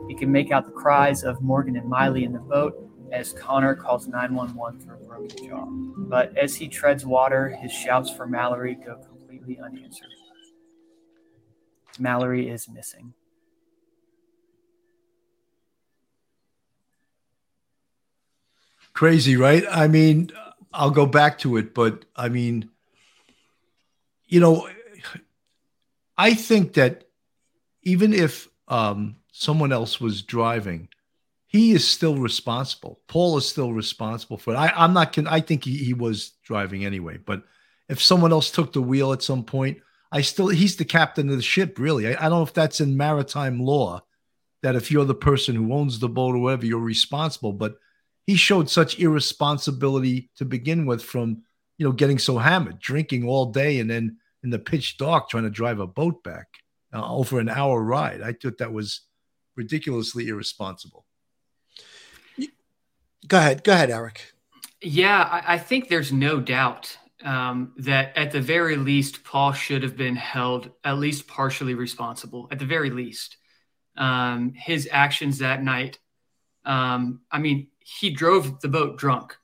[0.06, 3.74] He can make out the cries of Morgan and Miley in the boat as Connor
[3.74, 5.66] calls 911 for a broken jaw.
[6.08, 10.08] But as he treads water, his shouts for Mallory go completely unanswered.
[11.98, 13.12] Mallory is missing.
[18.92, 19.64] Crazy, right?
[19.70, 20.30] I mean,
[20.72, 22.70] I'll go back to it, but I mean,
[24.26, 24.68] you know,
[26.16, 27.04] I think that
[27.82, 30.88] even if um, someone else was driving,
[31.50, 33.00] he is still responsible.
[33.08, 34.56] Paul is still responsible for it.
[34.56, 35.18] I, am not.
[35.26, 37.18] I think he, he was driving anyway.
[37.18, 37.42] But
[37.88, 39.78] if someone else took the wheel at some point,
[40.12, 41.76] I still he's the captain of the ship.
[41.80, 44.00] Really, I, I don't know if that's in maritime law
[44.62, 47.52] that if you're the person who owns the boat or whatever, you're responsible.
[47.52, 47.78] But
[48.28, 51.42] he showed such irresponsibility to begin with from
[51.78, 55.44] you know getting so hammered, drinking all day, and then in the pitch dark trying
[55.44, 56.46] to drive a boat back
[56.94, 58.22] uh, over an hour ride.
[58.22, 59.00] I thought that was
[59.56, 61.06] ridiculously irresponsible.
[63.26, 64.32] Go ahead, go ahead, Eric.
[64.82, 69.82] Yeah, I, I think there's no doubt um, that at the very least, Paul should
[69.82, 72.48] have been held at least partially responsible.
[72.50, 73.36] At the very least,
[73.96, 75.98] um, his actions that night.
[76.64, 79.36] Um, I mean, he drove the boat drunk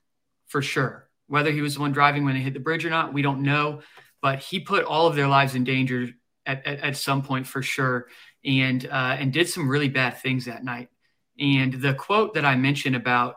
[0.47, 1.09] for sure.
[1.27, 3.43] Whether he was the one driving when he hit the bridge or not, we don't
[3.43, 3.81] know.
[4.21, 6.09] But he put all of their lives in danger
[6.45, 8.07] at, at, at some point for sure,
[8.43, 10.89] and uh, and did some really bad things that night.
[11.39, 13.35] And the quote that I mentioned about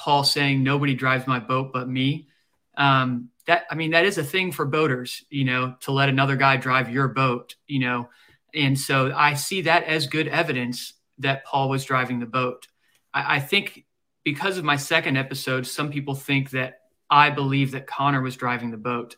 [0.00, 2.26] Paul saying nobody drives my boat but me.
[2.74, 6.36] Um, that I mean that is a thing for boaters, you know, to let another
[6.36, 8.08] guy drive your boat, you know.
[8.54, 12.66] And so I see that as good evidence that Paul was driving the boat.
[13.12, 13.84] I, I think
[14.24, 18.70] because of my second episode, some people think that I believe that Connor was driving
[18.70, 19.16] the boat.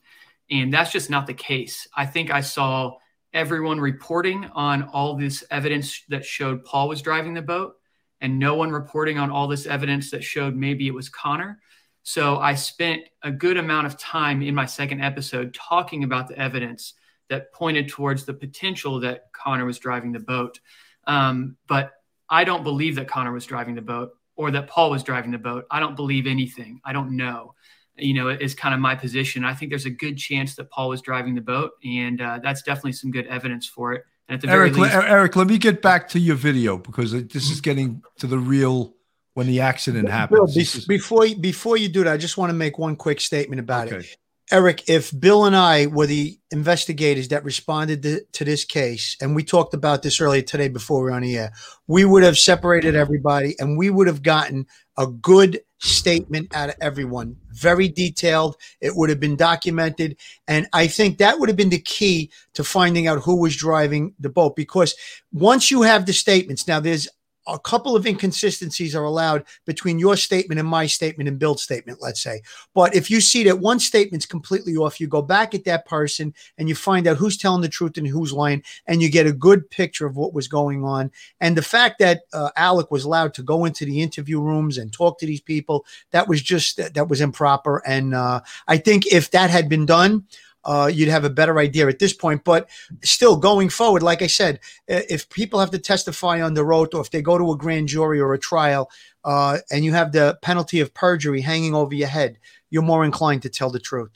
[0.50, 1.86] And that's just not the case.
[1.96, 2.96] I think I saw
[3.32, 7.76] everyone reporting on all this evidence that showed Paul was driving the boat
[8.22, 11.58] and no one reporting on all this evidence that showed maybe it was Connor.
[12.04, 16.38] So I spent a good amount of time in my second episode talking about the
[16.38, 16.94] evidence
[17.28, 20.60] that pointed towards the potential that Connor was driving the boat.
[21.06, 21.92] Um, but
[22.28, 25.38] I don't believe that Connor was driving the boat or that Paul was driving the
[25.38, 25.66] boat.
[25.70, 26.80] I don't believe anything.
[26.84, 27.54] I don't know.
[27.96, 29.44] You know, is kind of my position.
[29.44, 32.62] I think there's a good chance that Paul was driving the boat, and uh, that's
[32.62, 34.04] definitely some good evidence for it.
[34.28, 37.12] And at the Eric, very least, Eric, let me get back to your video because
[37.12, 38.94] this is getting to the real
[39.34, 40.54] when the accident happens.
[40.54, 43.88] Bill, before before you do that, I just want to make one quick statement about
[43.88, 43.96] okay.
[43.96, 44.16] it.
[44.50, 49.34] Eric, if Bill and I were the investigators that responded to, to, this case, and
[49.34, 51.52] we talked about this earlier today before we were on the air,
[51.86, 54.66] we would have separated everybody and we would have gotten
[54.98, 57.36] a good statement out of everyone.
[57.50, 58.56] Very detailed.
[58.80, 60.16] It would have been documented.
[60.46, 64.14] And I think that would have been the key to finding out who was driving
[64.20, 64.94] the boat because
[65.32, 67.08] once you have the statements, now there's
[67.46, 71.98] a couple of inconsistencies are allowed between your statement and my statement and Bill's statement,
[72.00, 72.42] let's say.
[72.74, 76.34] But if you see that one statement's completely off, you go back at that person
[76.58, 79.32] and you find out who's telling the truth and who's lying, and you get a
[79.32, 81.10] good picture of what was going on.
[81.40, 84.92] And the fact that uh, Alec was allowed to go into the interview rooms and
[84.92, 87.82] talk to these people, that was just that was improper.
[87.86, 90.26] And uh, I think if that had been done,
[90.64, 92.44] uh, you'd have a better idea at this point.
[92.44, 92.68] But
[93.02, 97.00] still, going forward, like I said, if people have to testify on the road or
[97.00, 98.90] if they go to a grand jury or a trial
[99.24, 102.38] uh, and you have the penalty of perjury hanging over your head,
[102.70, 104.12] you're more inclined to tell the truth.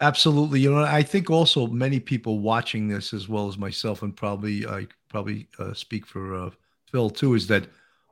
[0.00, 0.60] Absolutely.
[0.60, 4.66] You know, I think also many people watching this, as well as myself, and probably
[4.66, 6.50] I probably uh, speak for uh,
[6.90, 7.64] Phil too, is that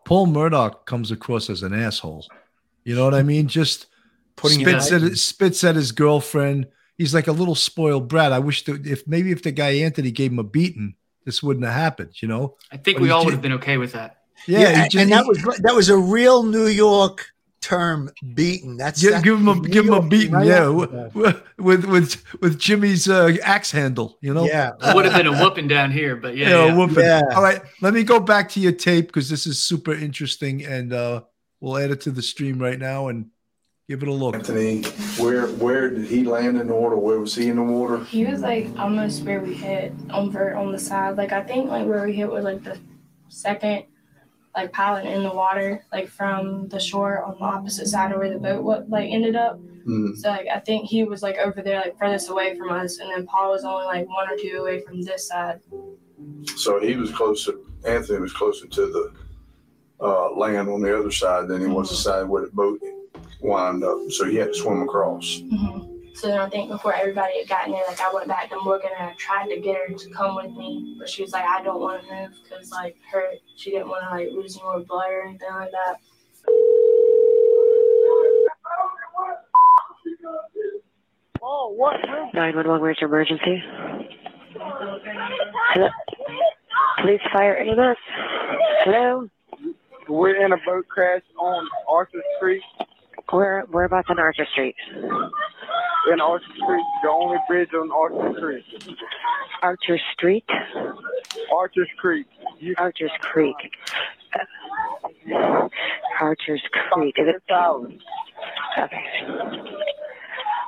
[0.06, 2.26] Paul Murdaugh comes across as an asshole.
[2.84, 3.46] You know what I mean?
[3.46, 3.86] Just
[4.36, 6.68] Putting spits at spits at his girlfriend
[7.00, 8.30] he's like a little spoiled brat.
[8.30, 11.64] I wish that if maybe if the guy Anthony gave him a beating, this wouldn't
[11.64, 12.20] have happened.
[12.20, 14.18] You know, I think but we all would have been okay with that.
[14.46, 17.26] Yeah, yeah just, and that was that was a real New York
[17.62, 18.76] term beaten.
[18.76, 20.46] That's give, give him a give him a beating, right?
[20.46, 24.18] yeah, with with with with Jimmy's uh, axe handle.
[24.20, 26.76] You know, yeah, it would have been a whooping down here, but yeah, yeah, yeah.
[26.76, 27.02] whooping.
[27.02, 27.22] Yeah.
[27.34, 30.92] All right, let me go back to your tape because this is super interesting, and
[30.92, 31.22] uh,
[31.60, 33.30] we'll add it to the stream right now and
[33.90, 34.36] Give it a look.
[34.36, 34.84] Anthony,
[35.18, 36.94] where where did he land in the water?
[36.94, 37.98] Where was he in the water?
[38.04, 41.16] He was like almost where we hit on ver- on the side.
[41.16, 42.78] Like I think like where we hit was like the
[43.30, 43.86] second
[44.54, 48.32] like pilot in the water, like from the shore on the opposite side of where
[48.32, 49.58] the boat what like ended up.
[49.84, 50.16] Mm.
[50.16, 53.10] So like I think he was like over there like furthest away from us, and
[53.10, 55.58] then Paul was only like one or two away from this side.
[56.54, 57.54] So he was closer.
[57.84, 59.12] Anthony was closer to the
[60.00, 62.80] uh, land on the other side than he was the side where the boat
[63.40, 63.98] wound up.
[64.10, 65.40] So he had to swim across.
[65.40, 68.60] hmm So then I think before everybody had gotten there, like I went back to
[68.60, 71.44] Morgan and I tried to get her to come with me, but she was like,
[71.44, 73.24] I don't want to move because like her,
[73.56, 75.96] she didn't want to like lose more blood or anything like that.
[81.42, 81.96] Oh, what?
[82.34, 83.62] 911, where's your emergency?
[85.72, 85.88] Hello?
[87.00, 87.96] Police, fire, EMS.
[88.84, 89.28] Hello?
[90.08, 92.62] We're in a boat crash on Arthur Street.
[93.30, 94.74] Where, whereabouts on Archer Street?
[96.12, 98.98] In Archer Street, the only bridge on Archer Street.
[99.62, 100.44] Archer Street?
[101.52, 102.26] Archer Creek.
[102.58, 103.56] You Archer's Creek.
[105.32, 105.68] Uh,
[106.20, 107.14] Archer's Creek.
[107.18, 107.42] Is it?
[108.78, 109.04] Okay.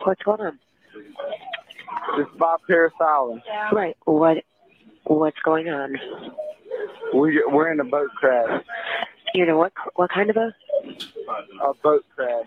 [0.04, 0.58] What's going on?
[2.18, 3.42] It's by Parris Island.
[3.72, 3.96] Right.
[4.04, 4.38] What,
[5.04, 5.96] what's going on?
[7.14, 8.62] We we're in a boat crash.
[9.34, 10.54] You know what, what kind of a,
[11.64, 12.44] A boat crash.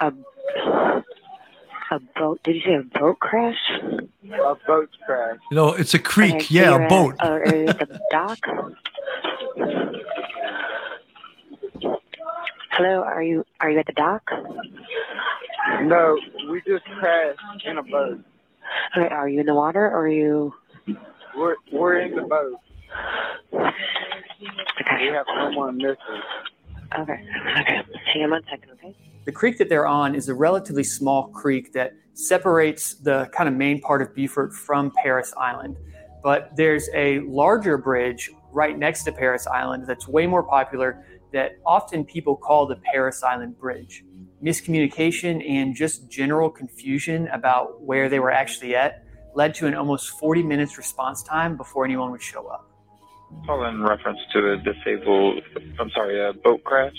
[0.00, 0.12] a,
[1.90, 2.40] a boat?
[2.44, 3.56] Did you say a boat crash?
[3.80, 5.38] A boat crash.
[5.50, 6.42] You know, it's a creek.
[6.42, 7.16] so Yeah, you're a boat.
[7.20, 8.38] uh, are you at the dock?
[12.70, 14.30] Hello, are you are you at the dock?
[15.82, 16.18] No,
[16.50, 18.20] we just crashed in a boat.
[18.96, 20.54] Okay, are you in the water or are you?
[21.36, 22.54] We're we're in the boat.
[23.52, 24.48] We
[24.80, 25.96] Okay, have someone missing.
[26.98, 27.24] okay,
[27.60, 27.80] okay.
[28.12, 28.94] Hang on one second, okay?
[29.24, 33.54] The creek that they're on is a relatively small creek that separates the kind of
[33.54, 35.76] main part of Beaufort from Parris Island.
[36.22, 41.52] But there's a larger bridge right next to Parris Island that's way more popular that
[41.64, 44.04] often people call the Parris Island Bridge.
[44.42, 50.10] Miscommunication and just general confusion about where they were actually at led to an almost
[50.18, 52.68] 40 minutes response time before anyone would show up.
[53.46, 55.42] Call in reference to a disabled,
[55.80, 56.92] I'm sorry, a boat crash.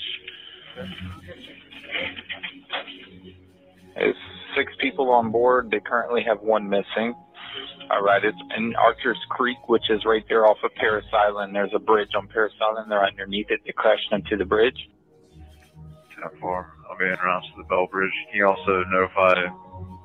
[3.96, 4.18] It's
[4.56, 5.70] six people on board.
[5.72, 7.14] They currently have one missing.
[7.92, 11.56] All right, it's in Archer's Creek, which is right there off of Parris Island.
[11.56, 12.90] There's a bridge on Parris Island.
[12.92, 13.62] They're underneath it.
[13.66, 14.90] They crashed into the bridge.
[16.42, 16.66] 10-4.
[16.90, 18.12] I'll be en route to the Bell Bridge.
[18.30, 19.48] Can you also notify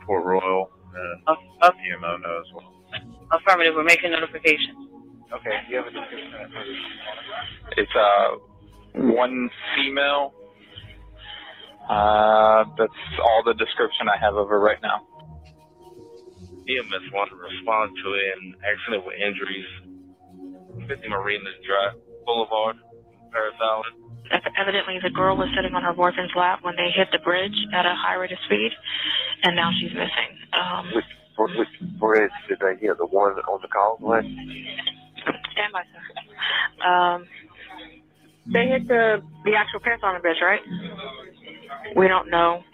[0.05, 2.75] Port Royal and Uh, uh, EMO know as well?
[3.33, 3.75] affirmative.
[3.77, 4.89] We're making notification.
[5.33, 6.35] Okay, you have a description.
[6.35, 7.79] Of it?
[7.79, 8.29] It's uh,
[8.95, 10.33] one female.
[11.89, 15.05] Uh, that's all the description I have of her right now.
[16.69, 19.69] EMS wanted to respond to an accident with injuries.
[20.89, 22.77] 50 Marina Drive Boulevard,
[23.33, 24.09] Parris Island.
[24.61, 27.87] Evidently, the girl was sitting on her boyfriend's lap when they hit the bridge at
[27.87, 28.71] a high rate of speed,
[29.43, 30.31] and now she's missing.
[30.53, 32.99] Um, Which, which bridge did they hit?
[32.99, 34.21] The one on the causeway?
[35.53, 36.89] Stand by, sir.
[36.89, 37.27] Um,
[38.47, 40.61] they hit the the actual on the Bridge, right?
[41.97, 42.65] We don't know.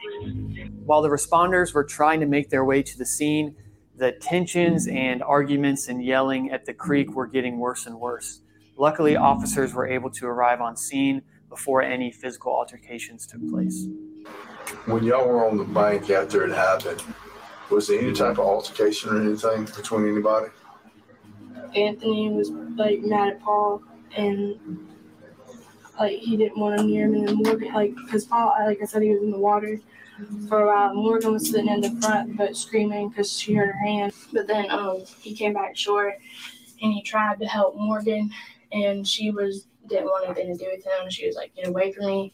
[0.84, 3.56] While the responders were trying to make their way to the scene,
[3.96, 8.40] the tensions and arguments and yelling at the creek were getting worse and worse.
[8.76, 13.86] Luckily, officers were able to arrive on scene before any physical altercations took place.
[14.86, 17.02] When y'all were on the bank after it happened,
[17.70, 20.48] was there any type of altercation or anything between anybody?
[21.74, 23.82] Anthony was like mad at Paul
[24.16, 24.88] and
[25.98, 28.84] like he didn't want to near him and then Morgan like because Paul like I
[28.84, 29.80] said he was in the water
[30.48, 30.94] for a while.
[30.94, 34.12] Morgan was sitting in the front but screaming because she hurt her hand.
[34.32, 36.14] But then um he came back shore
[36.82, 38.30] and he tried to help Morgan
[38.72, 41.10] and she was didn't want anything to do with him.
[41.10, 42.32] She was like get away from me.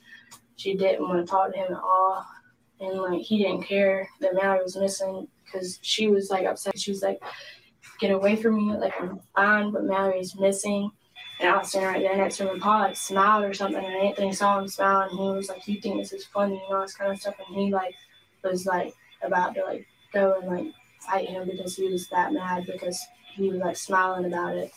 [0.57, 2.25] She didn't want to talk to him at all.
[2.81, 6.79] And like he didn't care that Mallory was missing because she was like upset.
[6.79, 7.21] She was like
[8.01, 10.91] get away from me, like I'm fine, but Mallory's missing.
[11.39, 13.83] And I was standing right there next to him, and Paul like smiled or something,
[13.83, 16.75] and Anthony saw him smile, and he was like, "You think this is funny?" and
[16.75, 17.95] all this kind of stuff, and he like
[18.43, 18.93] was like
[19.23, 23.01] about to like go and like fight him because he was that mad because
[23.35, 24.71] he was like smiling about it.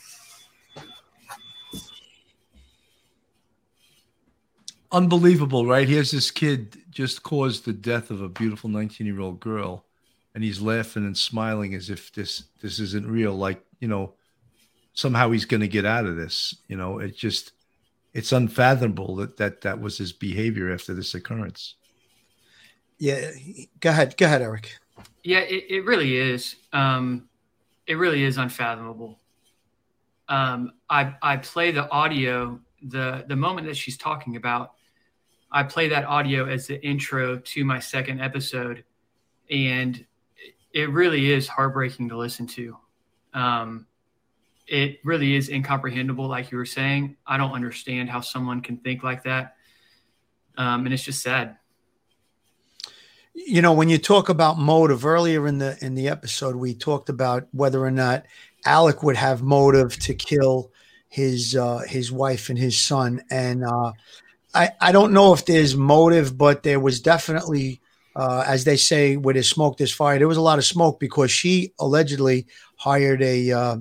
[4.91, 5.89] Unbelievable, right?
[5.89, 9.85] Here's this kid just caused the death of a beautiful 19 year old girl,
[10.35, 13.33] and he's laughing and smiling as if this this isn't real.
[13.33, 14.13] Like you know,
[14.93, 16.55] somehow he's going to get out of this.
[16.67, 17.53] You know, it just
[18.13, 21.75] it's unfathomable that that that was his behavior after this occurrence.
[22.97, 23.31] yeah.
[23.79, 24.17] Go ahead.
[24.17, 24.77] Go ahead, Eric.
[25.23, 26.55] Yeah, it, it really is.
[26.71, 27.27] Um,
[27.87, 29.19] it really is unfathomable.
[30.29, 34.73] Um, I I play the audio the the moment that she's talking about.
[35.51, 38.83] I play that audio as the intro to my second episode,
[39.51, 40.05] and
[40.73, 42.77] it really is heartbreaking to listen to.
[43.33, 43.87] Um,
[44.67, 47.17] it really is incomprehensible, like you were saying.
[47.27, 49.55] I don't understand how someone can think like that,
[50.57, 51.57] um, and it's just sad
[53.33, 57.09] you know when you talk about motive earlier in the in the episode we talked
[57.09, 58.25] about whether or not
[58.65, 60.71] alec would have motive to kill
[61.09, 63.91] his uh his wife and his son and uh
[64.53, 67.81] i i don't know if there's motive but there was definitely
[68.15, 70.99] uh as they say where there's smoke there's fire there was a lot of smoke
[70.99, 72.45] because she allegedly
[72.77, 73.77] hired a uh,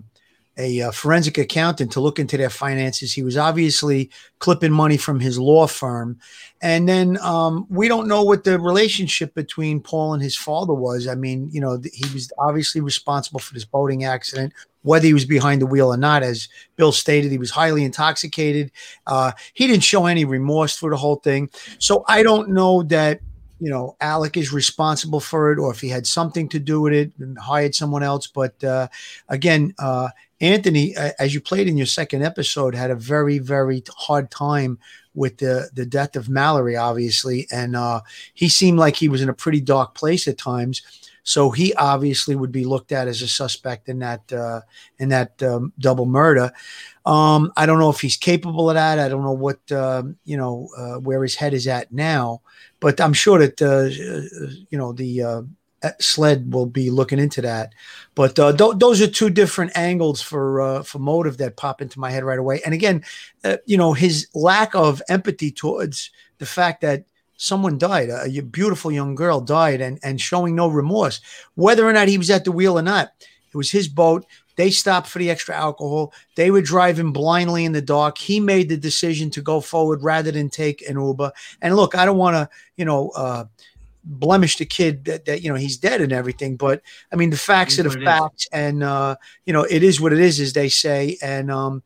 [0.58, 3.12] a, uh, forensic accountant to look into their finances.
[3.12, 6.18] He was obviously clipping money from his law firm.
[6.60, 11.08] And then um, we don't know what the relationship between Paul and his father was.
[11.08, 14.52] I mean, you know, he was obviously responsible for this boating accident,
[14.82, 16.22] whether he was behind the wheel or not.
[16.22, 18.70] As Bill stated, he was highly intoxicated.
[19.06, 21.48] Uh, he didn't show any remorse for the whole thing.
[21.78, 23.20] So I don't know that
[23.62, 26.92] you know Alec is responsible for it, or if he had something to do with
[26.92, 28.26] it and hired someone else.
[28.26, 28.88] But uh,
[29.28, 30.08] again, uh,
[30.40, 34.78] Anthony, as you played in your second episode, had a very, very hard time
[35.14, 38.00] with the the death of Mallory, obviously, and uh,
[38.34, 40.82] he seemed like he was in a pretty dark place at times.
[41.22, 44.62] So he obviously would be looked at as a suspect in that uh,
[44.98, 46.52] in that um, double murder.
[47.06, 48.98] Um, I don't know if he's capable of that.
[48.98, 52.42] I don't know what uh, you know uh, where his head is at now,
[52.80, 55.42] but I'm sure that uh, you know the uh,
[55.98, 57.74] SLED will be looking into that.
[58.14, 62.00] But uh, th- those are two different angles for uh, for motive that pop into
[62.00, 62.60] my head right away.
[62.64, 63.04] And again,
[63.44, 67.04] uh, you know, his lack of empathy towards the fact that
[67.42, 71.20] someone died, a, a beautiful young girl died, and and showing no remorse,
[71.54, 73.12] whether or not he was at the wheel or not.
[73.52, 74.24] It was his boat.
[74.56, 76.12] They stopped for the extra alcohol.
[76.36, 78.18] They were driving blindly in the dark.
[78.18, 81.32] He made the decision to go forward rather than take an Uber.
[81.60, 83.44] And look, I don't want to, you know, uh,
[84.04, 86.82] blemish the kid that, that you know he's dead and everything but
[87.12, 89.14] i mean the facts are the facts and uh
[89.46, 91.84] you know it is what it is as they say and um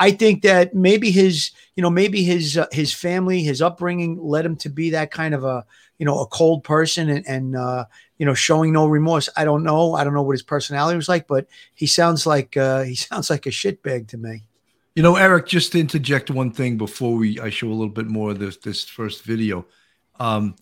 [0.00, 4.44] i think that maybe his you know maybe his uh, his family his upbringing led
[4.44, 5.64] him to be that kind of a
[5.98, 7.84] you know a cold person and, and uh
[8.18, 9.28] you know showing no remorse.
[9.36, 9.94] I don't know.
[9.94, 13.30] I don't know what his personality was like but he sounds like uh he sounds
[13.30, 14.42] like a shitbag to me.
[14.94, 18.06] You know eric just to interject one thing before we i show a little bit
[18.06, 19.66] more of this this first video.
[20.18, 20.56] Um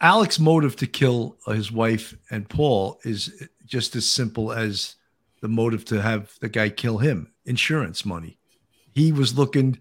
[0.00, 4.96] Alec's motive to kill his wife and Paul is just as simple as
[5.42, 8.38] the motive to have the guy kill him insurance money.
[8.94, 9.78] He was looking,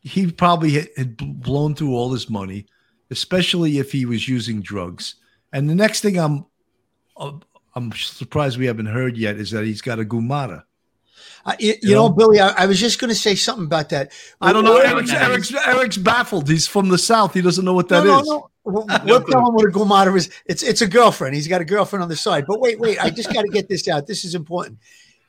[0.00, 2.66] he probably had blown through all his money,
[3.10, 5.16] especially if he was using drugs.
[5.52, 6.46] And the next thing I'm,
[7.16, 7.32] uh,
[7.74, 10.62] I'm surprised we haven't heard yet is that he's got a gumara.
[11.44, 13.88] Uh, you, you, know, know, Billy, I, I was just going to say something about
[13.88, 14.12] that.
[14.40, 14.76] I don't know.
[14.76, 16.48] Eric's, Eric's, Eric's, baffled.
[16.48, 17.34] He's from the South.
[17.34, 18.28] He doesn't know what that no, is.
[18.28, 20.30] no, No, we'll, we'll tell what a is.
[20.46, 21.34] It's it's a girlfriend.
[21.34, 22.44] He's got a girlfriend on the side.
[22.46, 23.02] But wait, wait.
[23.02, 24.06] I just got to get this out.
[24.06, 24.78] This is important.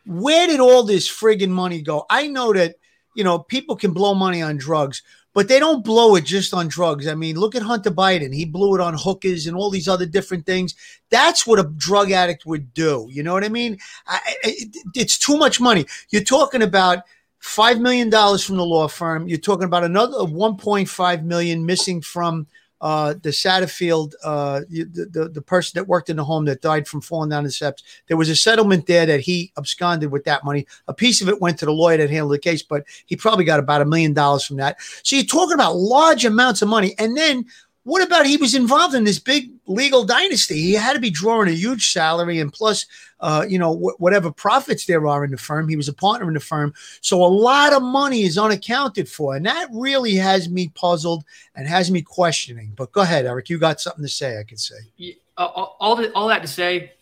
[0.06, 2.06] Where did all this friggin' money go?
[2.10, 2.76] I know that
[3.16, 5.02] you know people can blow money on drugs,
[5.34, 7.08] but they don't blow it just on drugs.
[7.08, 8.34] I mean, look at Hunter Biden.
[8.34, 10.76] He blew it on hookers and all these other different things.
[11.10, 13.08] That's what a drug addict would do.
[13.10, 13.78] You know what I mean?
[14.08, 15.86] I, it, it's too much money.
[16.10, 17.00] You're talking about
[17.40, 19.28] five million dollars from the law firm.
[19.28, 22.48] You're talking about another 1.5 million missing from
[22.84, 26.86] uh, the Satterfield, uh, the, the, the person that worked in the home that died
[26.86, 27.82] from falling down the steps.
[28.08, 30.68] There was a settlement there that he absconded with that money.
[30.90, 33.46] A piece of it went to the lawyer that handled the case, but he probably
[33.46, 34.82] got about a million dollars from that.
[35.04, 36.94] So you're talking about large amounts of money.
[37.00, 37.46] And then
[37.84, 40.62] what about he was involved in this big legal dynasty?
[40.62, 42.86] He had to be drawing a huge salary and plus,
[43.20, 45.68] uh, you know, wh- whatever profits there are in the firm.
[45.68, 49.36] He was a partner in the firm, so a lot of money is unaccounted for,
[49.36, 51.26] and that really has me puzzled
[51.56, 52.72] and has me questioning.
[52.76, 53.50] But go ahead, Eric.
[53.50, 54.40] You got something to say?
[54.40, 54.76] I could say.
[54.96, 56.94] Yeah, all the, all that to say,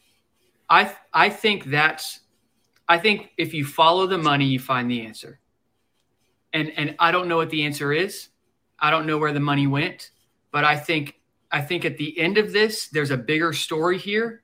[0.70, 2.22] I I think that's
[2.90, 5.40] I think if you follow the money, you find the answer.
[6.54, 8.30] And and I don't know what the answer is.
[8.80, 10.10] I don't know where the money went.
[10.52, 11.20] But I think
[11.52, 14.42] I think at the end of this, there's a bigger story here,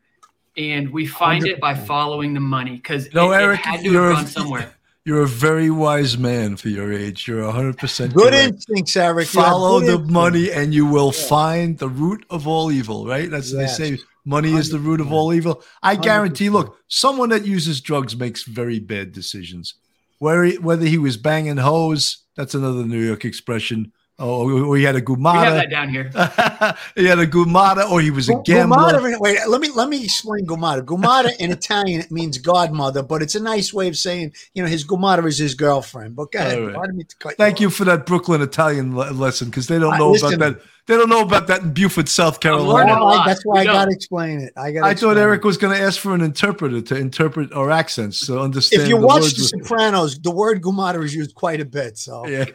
[0.57, 1.47] and we find 100%.
[1.49, 4.27] it by following the money because no, it, Eric, it had to you're have gone
[4.27, 4.73] somewhere.
[5.05, 7.29] You're a very wise man for your age.
[7.29, 8.35] You're 100% good correct.
[8.35, 9.29] instincts, Eric.
[9.29, 10.11] Follow the instincts.
[10.11, 11.27] money and you will yeah.
[11.27, 13.31] find the root of all evil, right?
[13.31, 13.77] That's what yes.
[13.77, 14.03] they say.
[14.25, 14.59] Money 100%.
[14.59, 15.63] is the root of all evil.
[15.81, 16.51] I guarantee, 100%.
[16.51, 19.75] look, someone that uses drugs makes very bad decisions.
[20.19, 24.83] Where he, whether he was banging hoes, that's another New York expression Oh, or he
[24.83, 26.05] had a We have that down here.
[26.95, 28.77] he had a gumata, or he was a Gu- gambler.
[28.99, 30.81] Gumata, wait, let me let me explain gumata.
[30.83, 34.69] Gumata in Italian it means godmother, but it's a nice way of saying you know
[34.69, 36.15] his gumata is his girlfriend.
[36.15, 36.57] But go ahead.
[36.57, 36.75] All right.
[36.75, 39.93] Pardon me to cut Thank you for that Brooklyn Italian le- lesson because they don't
[39.93, 40.63] I- know listen- about that.
[40.87, 42.39] They don't know about that in Beaufort, South.
[42.39, 42.97] Carolina.
[42.97, 44.53] Oh, I- that's why I got to explain it.
[44.57, 44.85] I got.
[44.85, 48.39] I thought Eric was going to ask for an interpreter to interpret our accents to
[48.39, 48.83] understand.
[48.83, 51.97] If you the watch The we- Sopranos, the word gumata is used quite a bit.
[51.97, 52.45] So Yeah.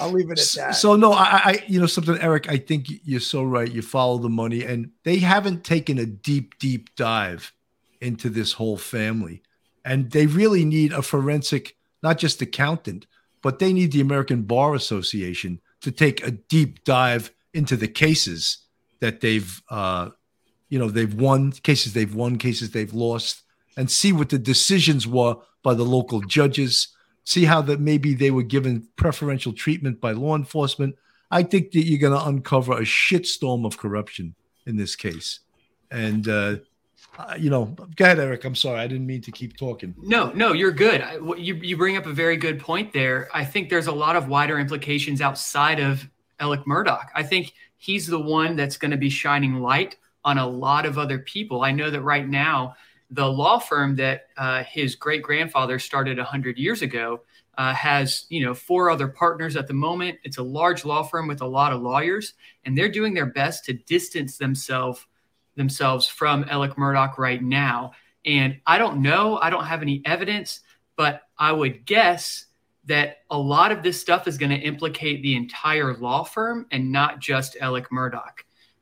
[0.00, 0.70] I'll leave it at that.
[0.72, 2.48] So no, I, I, you know, something, Eric.
[2.48, 3.70] I think you're so right.
[3.70, 7.52] You follow the money, and they haven't taken a deep, deep dive
[8.00, 9.42] into this whole family,
[9.84, 13.06] and they really need a forensic, not just accountant,
[13.42, 18.58] but they need the American Bar Association to take a deep dive into the cases
[19.00, 20.10] that they've, uh,
[20.68, 23.42] you know, they've won cases they've won, cases they've lost,
[23.76, 26.88] and see what the decisions were by the local judges
[27.26, 30.96] see how that maybe they were given preferential treatment by law enforcement.
[31.30, 35.40] I think that you're going to uncover a shitstorm of corruption in this case.
[35.90, 36.56] And, uh,
[37.18, 37.64] uh, you know,
[37.96, 38.44] go ahead, Eric.
[38.44, 38.78] I'm sorry.
[38.78, 39.94] I didn't mean to keep talking.
[39.98, 41.04] No, no, you're good.
[41.36, 43.28] You you bring up a very good point there.
[43.32, 46.08] I think there's a lot of wider implications outside of
[46.40, 47.06] Alec Murdaugh.
[47.14, 50.98] I think he's the one that's going to be shining light on a lot of
[50.98, 51.62] other people.
[51.62, 52.76] I know that right now,
[53.10, 57.22] the law firm that uh, his great grandfather started 100 years ago
[57.58, 60.18] uh, has you know four other partners at the moment.
[60.24, 62.34] It's a large law firm with a lot of lawyers,
[62.64, 65.06] and they're doing their best to distance themselves
[65.56, 67.92] themselves from Alec Murdaugh right now.
[68.26, 70.60] And I don't know, I don't have any evidence,
[70.96, 72.46] but I would guess
[72.84, 76.92] that a lot of this stuff is going to implicate the entire law firm and
[76.92, 78.22] not just Alec Murdaugh.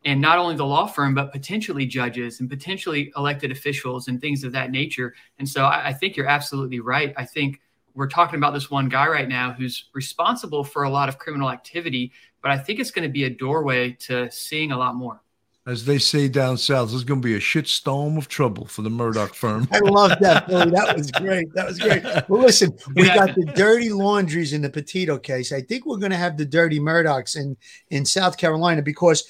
[0.04, 4.44] And not only the law firm, but potentially judges and potentially elected officials and things
[4.44, 5.14] of that nature.
[5.38, 7.14] And so I, I think you're absolutely right.
[7.16, 7.60] I think
[7.94, 11.50] we're talking about this one guy right now who's responsible for a lot of criminal
[11.50, 15.20] activity, but I think it's going to be a doorway to seeing a lot more.
[15.66, 18.90] As they say down south, there's going to be a shitstorm of trouble for the
[18.90, 19.66] Murdaugh firm.
[19.72, 20.70] I love that, Billy.
[20.70, 21.54] That was great.
[21.54, 22.02] That was great.
[22.28, 25.52] Well, listen, we got the dirty laundries in the Petito case.
[25.52, 27.56] I think we're going to have the dirty Murdaughs in
[27.88, 29.24] in South Carolina because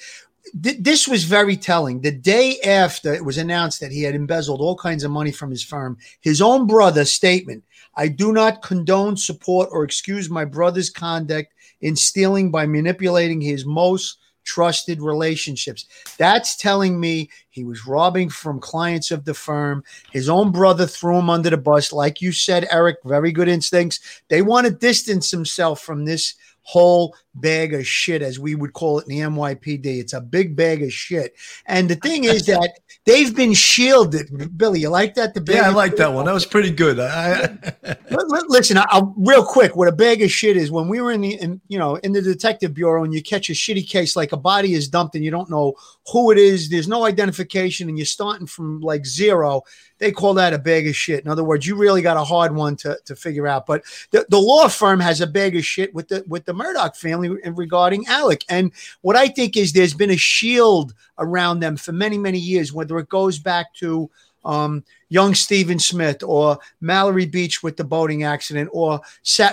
[0.61, 2.01] th- this was very telling.
[2.01, 5.49] The day after it was announced that he had embezzled all kinds of money from
[5.49, 7.63] his firm, his own brother statement:
[7.95, 13.65] "I do not condone, support, or excuse my brother's conduct in stealing by manipulating his
[13.65, 15.85] most." trusted relationships.
[16.17, 19.83] That's telling me he was robbing from clients of the firm.
[20.11, 21.91] His own brother threw him under the bus.
[21.91, 24.21] Like you said, Eric, very good instincts.
[24.29, 28.99] They want to distance himself from this whole bag of shit, as we would call
[28.99, 29.85] it in the NYPD.
[29.85, 31.35] It's a big bag of shit.
[31.65, 34.57] And the thing is that they've been shielded.
[34.57, 35.33] Billy, you like that?
[35.33, 36.25] The bag Yeah, I like that one.
[36.25, 36.99] That was pretty good.
[36.99, 37.47] I, I,
[38.09, 41.11] Li- li- Listen, I'll, real quick, what a bag of shit is when we were
[41.11, 44.15] in the, in, you know, in the detective bureau, and you catch a shitty case
[44.15, 45.73] like a body is dumped and you don't know
[46.11, 46.69] who it is.
[46.69, 49.63] There's no identification, and you're starting from like zero.
[49.97, 51.23] They call that a bag of shit.
[51.23, 53.65] In other words, you really got a hard one to, to figure out.
[53.65, 56.95] But the, the law firm has a bag of shit with the with the Murdaugh
[56.95, 58.43] family regarding Alec.
[58.49, 58.71] And
[59.01, 62.97] what I think is there's been a shield around them for many many years, whether
[62.99, 64.09] it goes back to
[64.45, 69.01] um, young Stephen Smith or Mallory Beach with the boating accident or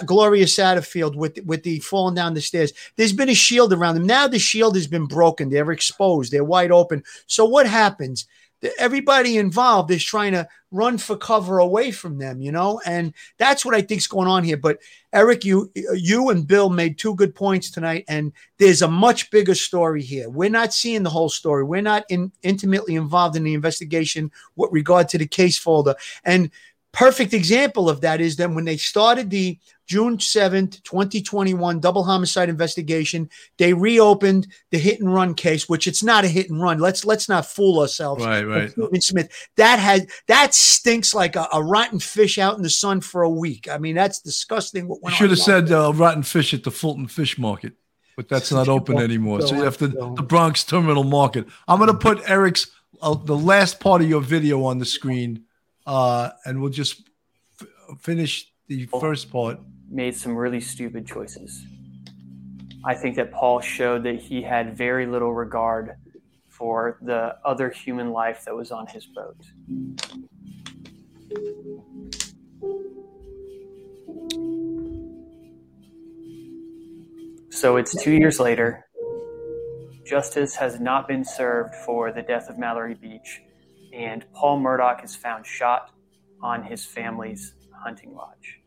[0.07, 2.73] Gloria Satterfield with with the falling down the stairs.
[2.97, 4.07] There's been a shield around them.
[4.07, 5.49] Now the shield has been broken.
[5.49, 6.31] They're exposed.
[6.31, 7.03] They're wide open.
[7.27, 8.27] So what happens?
[8.79, 13.65] Everybody involved is trying to run for cover away from them, you know, and that's
[13.65, 14.57] what I think's going on here.
[14.57, 14.79] But
[15.13, 19.55] Eric, you you and Bill made two good points tonight, and there's a much bigger
[19.55, 20.31] story here.
[20.31, 21.65] We're not seeing the whole story.
[21.65, 25.95] We're not in, intimately involved in the investigation with regard to the case folder.
[26.25, 26.51] And
[26.93, 32.49] perfect example of that is then when they started the June 7th, 2021 double homicide
[32.49, 33.28] investigation,
[33.59, 36.78] they reopened the hit and run case, which it's not a hit and run.
[36.78, 38.24] Let's let's not fool ourselves.
[38.24, 39.03] Right, right.
[39.03, 39.30] Smith.
[39.57, 43.30] That had that stinks like a, a rotten fish out in the sun for a
[43.30, 43.68] week.
[43.68, 44.86] I mean, that's disgusting.
[44.86, 47.74] What you should have said uh, rotten fish at the Fulton Fish Market,
[48.16, 49.43] but that's not open anymore.
[49.43, 51.47] So you have to the Bronx Terminal Market.
[51.66, 52.70] I'm going to put Eric's
[53.03, 55.45] uh, the last part of your video on the screen,
[55.87, 57.09] uh, and we'll just
[57.61, 57.68] f-
[58.01, 59.59] finish the first part.
[59.91, 61.66] made some really stupid choices.
[62.85, 65.97] I think that Paul showed that he had very little regard
[66.49, 69.37] for the other human life that was on his boat.
[77.51, 78.87] So it's two years later.
[80.05, 83.41] Justice has not been served for the death of Mallory Beach,
[83.93, 85.90] and Paul Murdaugh is found shot
[86.40, 88.61] on his family's hunting lodge.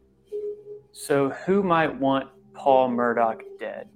[0.91, 3.89] So, who might want Paul Murdaugh dead?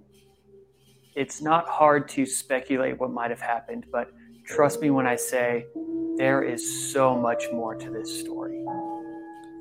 [1.19, 4.09] it's not hard to speculate what might have happened, but
[4.45, 5.65] trust me when I say
[6.15, 8.63] there is so much more to this story.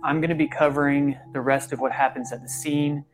[0.04, 3.04] I'm going to be covering the rest of what happens at the scene,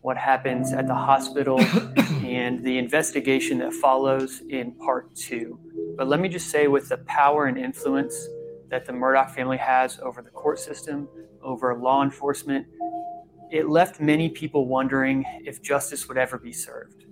[0.00, 1.60] what happens at the hospital,
[2.24, 5.58] and the investigation that follows in part two.
[6.00, 8.26] But let me just say, with the power and influence
[8.70, 11.06] that the Murdaugh family has over the court system,
[11.42, 12.66] over law enforcement,
[13.50, 17.04] it left many people wondering if justice would ever be served.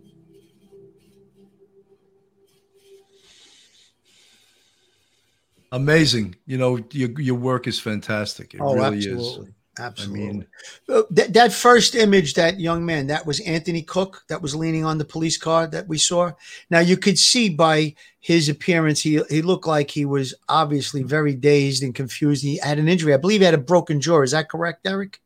[5.70, 6.36] Amazing.
[6.46, 8.54] You know, your your work is fantastic.
[8.54, 9.48] It oh, really absolutely.
[9.48, 9.54] is.
[9.78, 10.20] Absolutely.
[10.20, 10.46] I mean,
[10.88, 14.84] Uh, that, that first image, that young man, that was Anthony Cook, that was leaning
[14.84, 16.32] on the police car that we saw.
[16.70, 21.34] Now you could see by his appearance, he he looked like he was obviously very
[21.34, 22.42] dazed and confused.
[22.42, 23.14] He had an injury.
[23.14, 24.22] I believe he had a broken jaw.
[24.22, 25.20] Is that correct, Eric?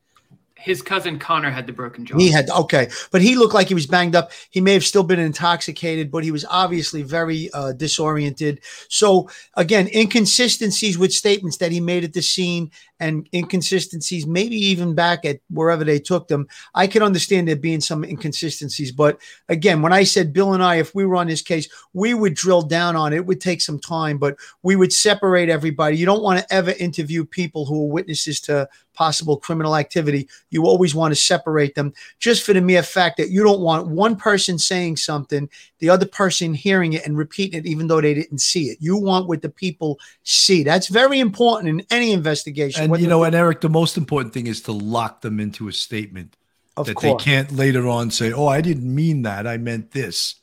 [0.55, 2.17] His cousin Connor had the broken jaw.
[2.17, 4.31] He had okay, but he looked like he was banged up.
[4.49, 8.61] He may have still been intoxicated, but he was obviously very uh, disoriented.
[8.89, 12.71] So again, inconsistencies with statements that he made at the scene,
[13.03, 16.47] and inconsistencies maybe even back at wherever they took them.
[16.75, 20.77] I can understand there being some inconsistencies, but again, when I said Bill and I,
[20.77, 23.17] if we were on this case, we would drill down on it.
[23.17, 25.97] It would take some time, but we would separate everybody.
[25.97, 30.29] You don't want to ever interview people who are witnesses to possible criminal activity.
[30.51, 33.89] You always want to separate them just for the mere fact that you don't want
[33.89, 35.49] one person saying something,
[35.79, 38.79] the other person hearing it and repeating it, even though they didn't see it.
[38.81, 40.63] You want what the people see.
[40.63, 42.83] That's very important in any investigation.
[42.83, 45.73] and you know, and Eric, the most important thing is to lock them into a
[45.73, 46.37] statement
[46.77, 47.23] Of that course.
[47.23, 49.47] they can't later on say, "Oh, I didn't mean that.
[49.47, 50.37] I meant this."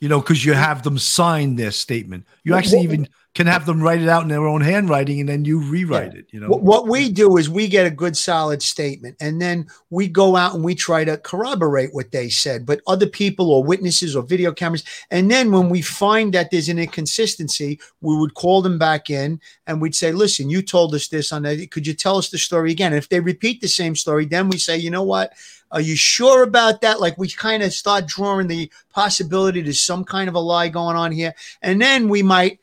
[0.00, 2.26] You know, because you have them sign their statement.
[2.42, 5.44] You actually even can have them write it out in their own handwriting, and then
[5.44, 6.26] you rewrite it.
[6.30, 10.08] You know, What, we do is we get a good solid statement and then we
[10.08, 14.16] go out and we try to corroborate what they said, but other people or witnesses
[14.16, 14.82] or video cameras.
[15.12, 19.40] And then when we find that there's an inconsistency, we would call them back in
[19.66, 21.70] and we'd say, listen, you told us this on that.
[21.70, 22.92] Could you tell us the story again?
[22.92, 25.32] if they repeat the same story, then we say, you know what?
[25.70, 27.00] Are you sure about that?
[27.00, 30.96] Like we kind of start drawing the possibility there's some kind of a lie going
[30.96, 31.32] on here.
[31.62, 32.58] And then we might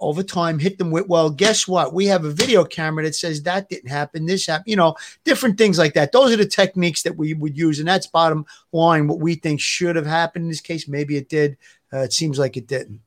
[0.00, 1.92] over time hit them with, well, guess what?
[1.92, 5.58] We have a video camera that says that didn't happen, this happened, you know, different
[5.58, 6.12] things like that.
[6.12, 7.78] Those are the techniques that we would use.
[7.78, 10.88] And that's bottom line what we think should have happened in this case.
[10.88, 11.56] Maybe it did.
[11.92, 13.00] Uh, it seems like it didn't.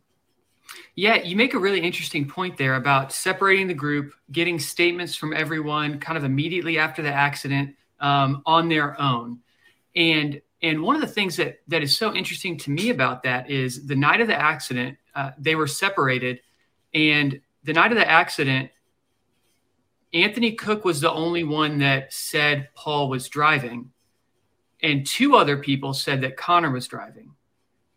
[0.96, 5.34] Yeah, you make a really interesting point there about separating the group, getting statements from
[5.34, 9.40] everyone kind of immediately after the accident um, on their own.
[9.96, 13.50] And and one of the things that that is so interesting to me about that
[13.50, 16.42] is the night of the accident, uh, they were separated,
[16.94, 18.70] and the night of the accident,
[20.14, 23.92] Anthony Cook was the only one that said Paul was driving,
[24.82, 27.34] and two other people said that Connor was driving.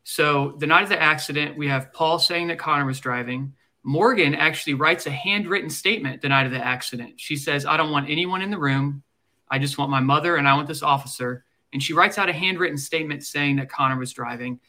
[0.05, 3.55] So the night of the accident, we have Paul saying that Connor was driving.
[3.83, 7.15] Morgan actually writes a handwritten statement the night of the accident.
[7.21, 9.03] She says, I don't want anyone in the room.
[9.49, 11.45] I just want my mother and I want this officer.
[11.73, 14.61] And she writes out a handwritten statement saying that Connor was driving.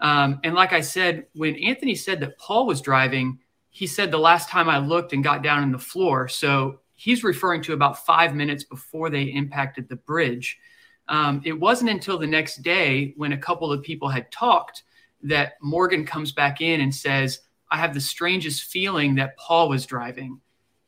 [0.00, 3.38] Um, and like I said, when Anthony said that Paul was driving,
[3.72, 6.28] he said the last time I looked and got down on the floor.
[6.28, 10.58] So he's referring to about five minutes before they impacted the bridge.
[11.08, 14.84] Um, it wasn't until the next day when a couple of people had talked
[15.22, 19.86] that Morgan comes back in and says, I have the strangest feeling that Paul was
[19.86, 20.38] driving.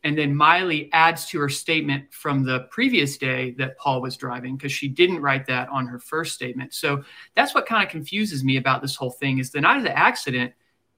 [0.02, 4.56] And then Miley adds to her statement from the previous day that Paul was driving
[4.56, 6.74] because she didn't write that on her first statement.
[6.74, 7.02] So
[7.34, 9.98] that's what kind of confuses me about this whole thing is the night of the
[9.98, 10.52] accident,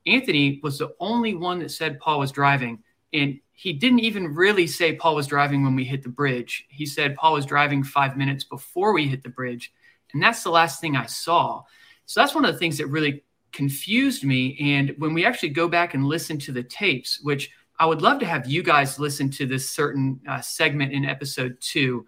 [0.07, 2.83] Anthony was the only one that said Paul was driving.
[3.13, 6.67] And he didn't even really say Paul was driving when we hit the bridge.
[6.69, 9.73] He said Paul was driving five minutes before we hit the bridge.
[10.13, 11.63] And that's the last thing I saw.
[12.05, 14.57] So that's one of the things that really confused me.
[14.61, 18.21] And when we actually go back and listen to the tapes, which I would love
[18.21, 22.07] to have you guys listen to this certain uh, segment in episode two,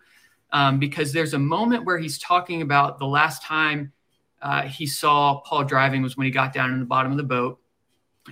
[0.53, 3.93] um, because there's a moment where he's talking about the last time
[4.41, 7.25] uh, he saw Paul driving was when he got down in the bottom of the
[7.25, 7.59] boat.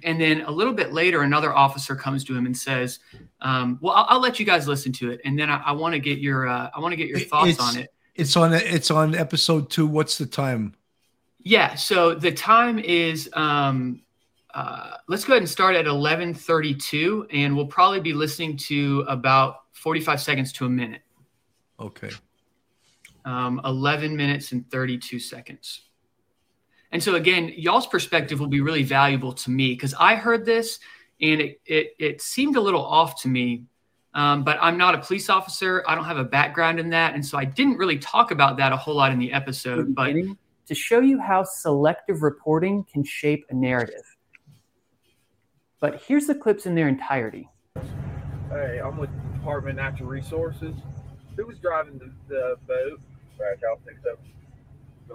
[0.05, 3.01] And then a little bit later, another officer comes to him and says,
[3.41, 5.95] um, "Well, I'll, I'll, let you guys listen to it, and then I, I want
[5.95, 8.53] to get your uh, I want to get your thoughts it's, on it." It's on
[8.53, 9.87] it's on episode two.
[9.87, 10.75] What's the time?
[11.41, 14.03] Yeah, so the time is um,
[14.55, 19.65] uh, let's go ahead and start at 11:32, and we'll probably be listening to about
[19.73, 21.03] 45 seconds to a minute.
[21.79, 22.11] Okay.
[23.25, 25.83] Um, 11 minutes and 32 seconds.
[26.97, 30.79] And so again, y'all's perspective will be really valuable to me because I heard this
[31.21, 33.65] and it, it, it seemed a little off to me.
[34.15, 35.85] Um, but I'm not a police officer.
[35.87, 37.13] I don't have a background in that.
[37.13, 39.95] And so I didn't really talk about that a whole lot in the episode.
[39.95, 40.15] But
[40.69, 44.17] to show you how selective reporting can shape a narrative.
[45.81, 47.47] But here's the clips in their entirety.
[48.49, 50.75] Hey, I'm with Department of Natural Resources.
[51.37, 53.03] Who was driving the, the boat?
[53.39, 54.17] Right, y'all think so.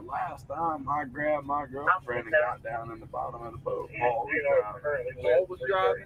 [0.02, 3.60] The last time I grabbed my girlfriend and got down in the bottom of the
[3.60, 5.24] boat, Paul was driving.
[5.24, 6.06] Paul was driving?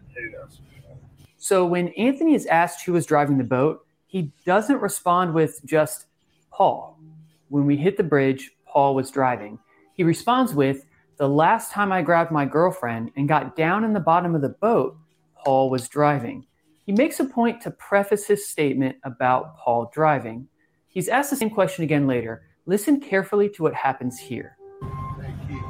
[1.37, 6.07] So when Anthony is asked who was driving the boat, he doesn't respond with just
[6.51, 6.99] Paul.
[7.47, 9.59] When we hit the bridge, Paul was driving.
[9.93, 10.85] He responds with,
[11.17, 14.49] The last time I grabbed my girlfriend and got down in the bottom of the
[14.49, 14.97] boat,
[15.45, 16.45] Paul was driving.
[16.85, 20.49] He makes a point to preface his statement about Paul driving.
[20.89, 22.43] He's asked the same question again later.
[22.65, 24.57] Listen carefully to what happens here.
[25.21, 25.61] Hey, Keith.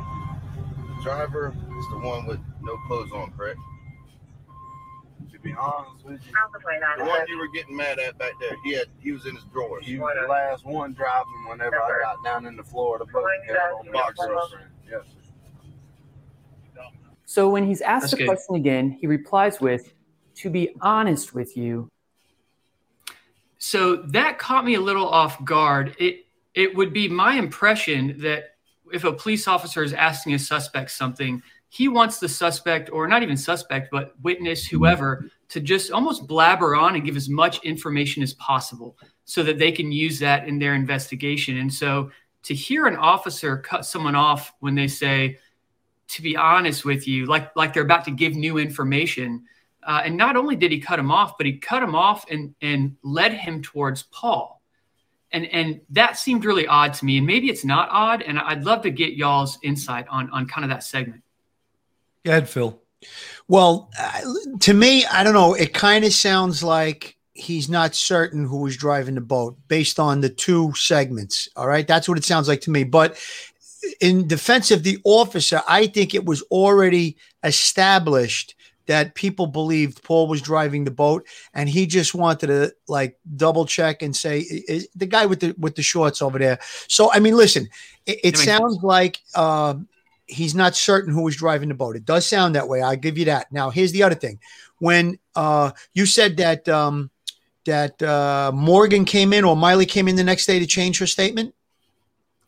[0.97, 3.59] The driver is the one with no clothes on, correct?
[5.31, 6.31] To be honest with you,
[6.97, 8.55] The one you were getting mad at back there.
[8.63, 9.85] He had he was in his drawers.
[9.85, 13.13] he was the last one driving whenever I got down in the floor of the
[13.13, 13.25] boat.
[13.47, 14.55] and had on Boxers.
[14.89, 15.01] Yes.
[17.27, 18.27] So when he's asked That's the good.
[18.27, 19.93] question again, he replies with,
[20.35, 21.89] To be honest with you,
[23.57, 25.95] So that caught me a little off guard.
[25.99, 26.24] It
[26.55, 28.55] it would be my impression that
[28.91, 33.23] if a police officer is asking a suspect something, he wants the suspect, or not
[33.23, 38.23] even suspect, but witness, whoever, to just almost blabber on and give as much information
[38.23, 41.57] as possible so that they can use that in their investigation.
[41.57, 42.11] And so
[42.43, 45.39] to hear an officer cut someone off when they say,
[46.07, 49.43] to be honest with you, like like they're about to give new information.
[49.83, 52.53] Uh, and not only did he cut him off, but he cut him off and
[52.61, 54.61] and led him towards Paul.
[55.35, 57.17] And and that seemed really odd to me.
[57.17, 58.21] And maybe it's not odd.
[58.21, 61.23] And I'd love to get y'all's insight on on kind of that segment.
[62.23, 62.81] Go ahead, Phil.
[63.49, 64.21] Well, uh,
[64.61, 65.53] to me, I don't know.
[65.53, 70.21] It kind of sounds like he's not certain who was driving the boat based on
[70.21, 71.49] the two segments.
[71.57, 71.85] All right.
[71.85, 72.85] That's what it sounds like to me.
[72.85, 73.19] But
[73.99, 78.55] in defense of the officer, I think it was already established
[78.87, 83.65] that people believed Paul was driving the boat and he just wanted to like double
[83.65, 86.59] check and say is the guy with the with the shorts over there.
[86.87, 87.67] So I mean, listen,
[88.05, 89.87] it, it That makes sounds like um
[90.27, 91.95] he's not certain who was driving the boat.
[91.95, 92.81] It does sound that way.
[92.81, 93.51] I give you that.
[93.51, 94.39] Now, here's the other thing.
[94.79, 97.11] When uh, you said that um,
[97.65, 101.07] that uh, Morgan came in or Miley came in the next day to change her
[101.07, 101.53] statement,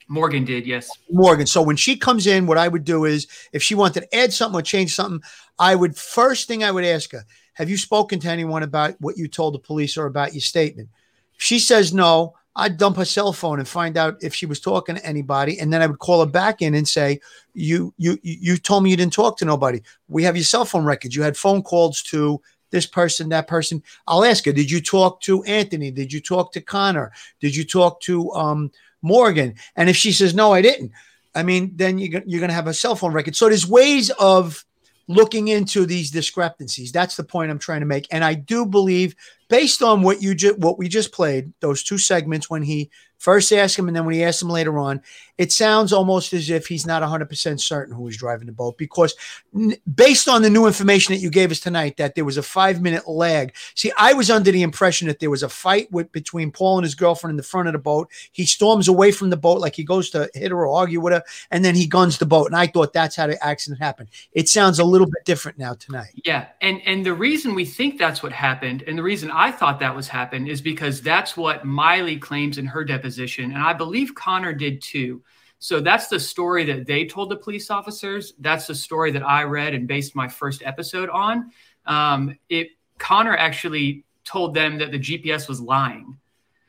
[0.08, 0.90] Morgan did, yes.
[1.12, 1.48] Morgan.
[1.48, 4.32] So when she comes in, what I would do is if she wanted to add
[4.32, 5.22] something or change something,
[5.60, 9.18] I would first thing I would ask her, have you spoken to anyone about what
[9.18, 10.90] you told the police or about your statement?
[11.36, 14.60] If she says no, I'd dump her cell phone and find out if she was
[14.60, 15.60] talking to anybody.
[15.60, 17.20] And then I would call her back in and say,
[17.54, 19.82] you, you, you told me you didn't talk to nobody.
[20.08, 21.16] We have your cell phone records.
[21.16, 22.42] You had phone calls to
[22.72, 23.84] this person, that person.
[24.08, 25.92] I'll ask her, did you talk to Anthony?
[25.92, 27.12] Did you talk to Connor?
[27.40, 28.72] Did you talk to um,
[29.04, 29.56] Morgan?
[29.76, 30.92] And if she says, no, I didn't,
[31.36, 33.36] I mean, then you're, you're going to have a cell phone record.
[33.36, 34.66] So there's ways of
[35.08, 36.92] looking into these discrepancies.
[36.92, 38.08] That's the point I'm trying to make.
[38.12, 39.16] And I do believe,
[39.50, 43.52] based on what you just what we just played, those two segments when he first
[43.52, 45.02] asked him and then when he asked him later on,
[45.38, 49.16] it sounds almost as if he's not 100% certain who was driving the boat because
[49.56, 52.42] n- based on the new information that you gave us tonight that there was a
[52.42, 53.54] 5-minute lag.
[53.76, 56.84] See, I was under the impression that there was a fight with between Paul and
[56.84, 58.10] his girlfriend in the front of the boat.
[58.32, 61.14] He storms away from the boat like he goes to hit her or argue with
[61.14, 64.10] her and then he guns the boat and I thought that's how the accident happened.
[64.32, 66.14] It sounds a little bit different now tonight.
[66.26, 69.80] Yeah, and and the reason we think that's what happened, and the reason I thought
[69.80, 74.16] that was happened, is because that's what Miley claims in her deposition, and I believe
[74.16, 75.22] Connor did too.
[75.60, 78.34] So that's the story that they told the police officers.
[78.40, 81.52] That's the story that I read and based my first episode on.
[81.86, 86.18] Um, it Connor actually told them that the GPS was lying.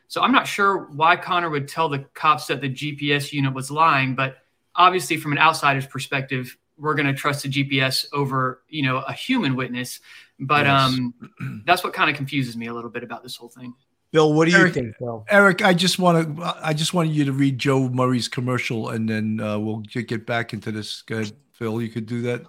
[0.07, 3.71] So I'm not sure why Connor would tell the cops that the GPS unit was
[3.71, 4.39] lying, but
[4.75, 9.13] obviously from an outsider's perspective, we're going to trust the GPS over, you know, a
[9.13, 10.01] human witness.
[10.39, 10.81] But Yes.
[10.81, 13.75] um, that's what kind of confuses me a little bit about this whole thing.
[14.11, 15.25] Bill, what do you Eric- think, Bill?
[15.29, 19.09] Eric, I just want to I just wanted you to read Joe Murray's commercial, and
[19.09, 21.03] then uh, we'll get get back into this.
[21.03, 21.83] Go ahead, Phil.
[21.83, 22.45] You could do that.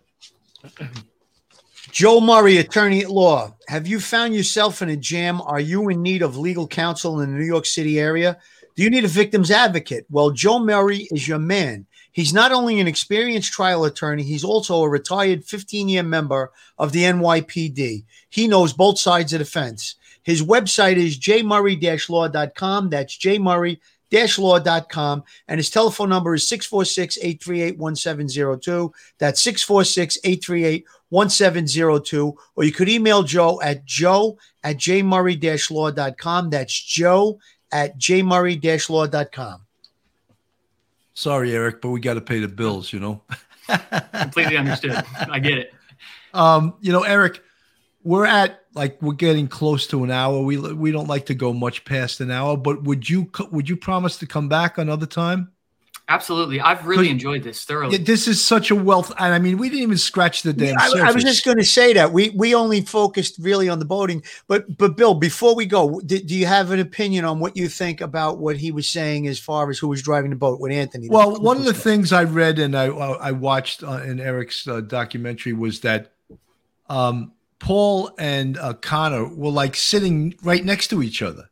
[1.91, 3.55] Joe Murray, attorney at law.
[3.67, 5.41] Have you found yourself in a jam?
[5.41, 8.37] Are you in need of legal counsel in the New York City area?
[8.75, 10.05] Do you need a victim's advocate?
[10.09, 11.85] Well, Joe Murray is your man.
[12.11, 16.91] He's not only an experienced trial attorney, he's also a retired 15 year member of
[16.91, 18.05] the NYPD.
[18.29, 19.95] He knows both sides of the fence.
[20.29, 22.91] His website is jmurray law.com.
[22.91, 23.79] That's jmurray
[24.11, 25.23] law.com.
[25.47, 28.93] And his telephone number is 646 838 1702.
[29.17, 32.37] That's 646 838 1702.
[32.55, 36.51] Or you could email Joe at joe at jmurray law.com.
[36.51, 37.39] That's joe
[37.71, 39.61] at jmurray law.com.
[41.15, 42.93] Sorry, Eric, but we got to pay the bills.
[42.93, 43.21] You know.
[44.13, 45.03] Completely understood.
[45.27, 45.73] I get it.
[46.35, 47.41] Um, you know, Eric,
[48.03, 50.41] we're at like we're getting close to an hour.
[50.41, 53.77] We we don't like to go much past an hour, but would you would you
[53.77, 55.51] promise to come back another time?
[56.09, 56.59] Absolutely.
[56.59, 57.97] I've really enjoyed this thoroughly.
[57.97, 60.75] Yeah, this is such a wealth, and I mean, we didn't even scratch the damn
[60.79, 61.03] I, surface.
[61.03, 64.23] I was just going to say that we we only focused really on the boating,
[64.47, 67.69] but but Bill, before we go, do, do you have an opinion on what you
[67.69, 70.71] think about what he was saying as far as who was driving the boat with
[70.71, 71.09] Anthony?
[71.09, 74.81] Well, one of the things I read and I I watched uh, in Eric's uh,
[74.81, 76.13] documentary was that
[76.89, 81.49] um, Paul and uh, Connor were like sitting right next to each other,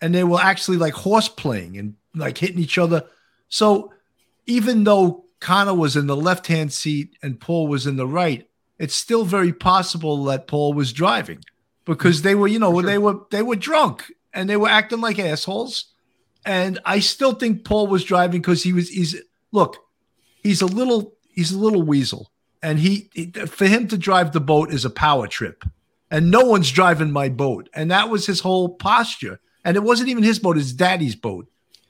[0.00, 3.04] and they were actually like horse playing and like hitting each other.
[3.48, 3.92] So
[4.46, 8.48] even though Connor was in the left hand seat and Paul was in the right,
[8.78, 11.40] it's still very possible that Paul was driving
[11.84, 15.18] because they were, you know, they were they were drunk and they were acting like
[15.18, 15.92] assholes.
[16.44, 19.16] And I still think Paul was driving because he was he's
[19.52, 19.76] look,
[20.42, 22.30] he's a little he's a little weasel.
[22.62, 25.64] And he, he for him to drive the boat is a power trip.
[26.10, 27.68] And no one's driving my boat.
[27.74, 29.40] And that was his whole posture.
[29.64, 31.46] And it wasn't even his boat, it's daddy's boat.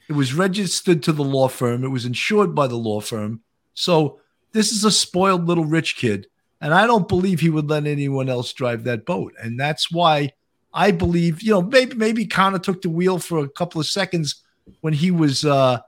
[0.09, 1.85] It was registered to the law firm.
[1.85, 3.43] It was insured by the law firm.
[3.75, 4.21] So
[4.53, 6.27] this is a spoiled little rich kid.
[6.61, 9.35] And I don't believe he would let anyone else drive that boat.
[9.41, 10.33] And that's why
[10.73, 14.43] I believe, you know, maybe maybe Connor took the wheel for a couple of seconds
[14.81, 15.81] when he was uh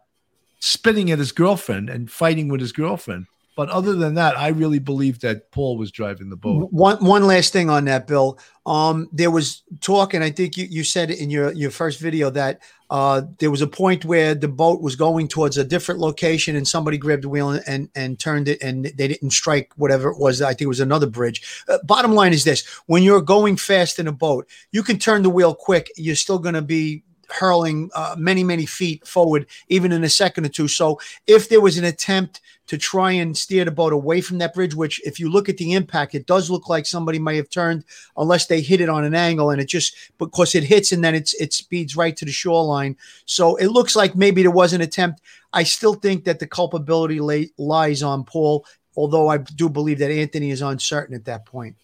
[0.60, 3.26] spitting at his girlfriend and fighting with his girlfriend.
[3.60, 6.72] But other than that, I really believe that Paul was driving the boat.
[6.72, 8.38] One one last thing on that, Bill.
[8.64, 12.30] Um, there was talk, and I think you, you said in your, your first video
[12.30, 16.56] that uh, there was a point where the boat was going towards a different location,
[16.56, 20.08] and somebody grabbed the wheel and, and, and turned it, and they didn't strike whatever
[20.08, 20.40] it was.
[20.40, 21.62] I think it was another bridge.
[21.68, 25.22] Uh, bottom line is this: when you're going fast in a boat, you can turn
[25.22, 25.90] the wheel quick.
[25.96, 27.02] You're still going to be
[27.32, 30.68] hurling uh, many many feet forward even in a second or two.
[30.68, 34.54] So if there was an attempt to try and steer the boat away from that
[34.54, 37.50] bridge which if you look at the impact it does look like somebody may have
[37.50, 37.84] turned
[38.16, 41.14] unless they hit it on an angle and it just because it hits and then
[41.14, 42.96] it's it speeds right to the shoreline.
[43.24, 45.20] So it looks like maybe there was an attempt.
[45.52, 48.64] I still think that the culpability lay, lies on paul
[48.96, 51.76] although i do believe that anthony is uncertain at that point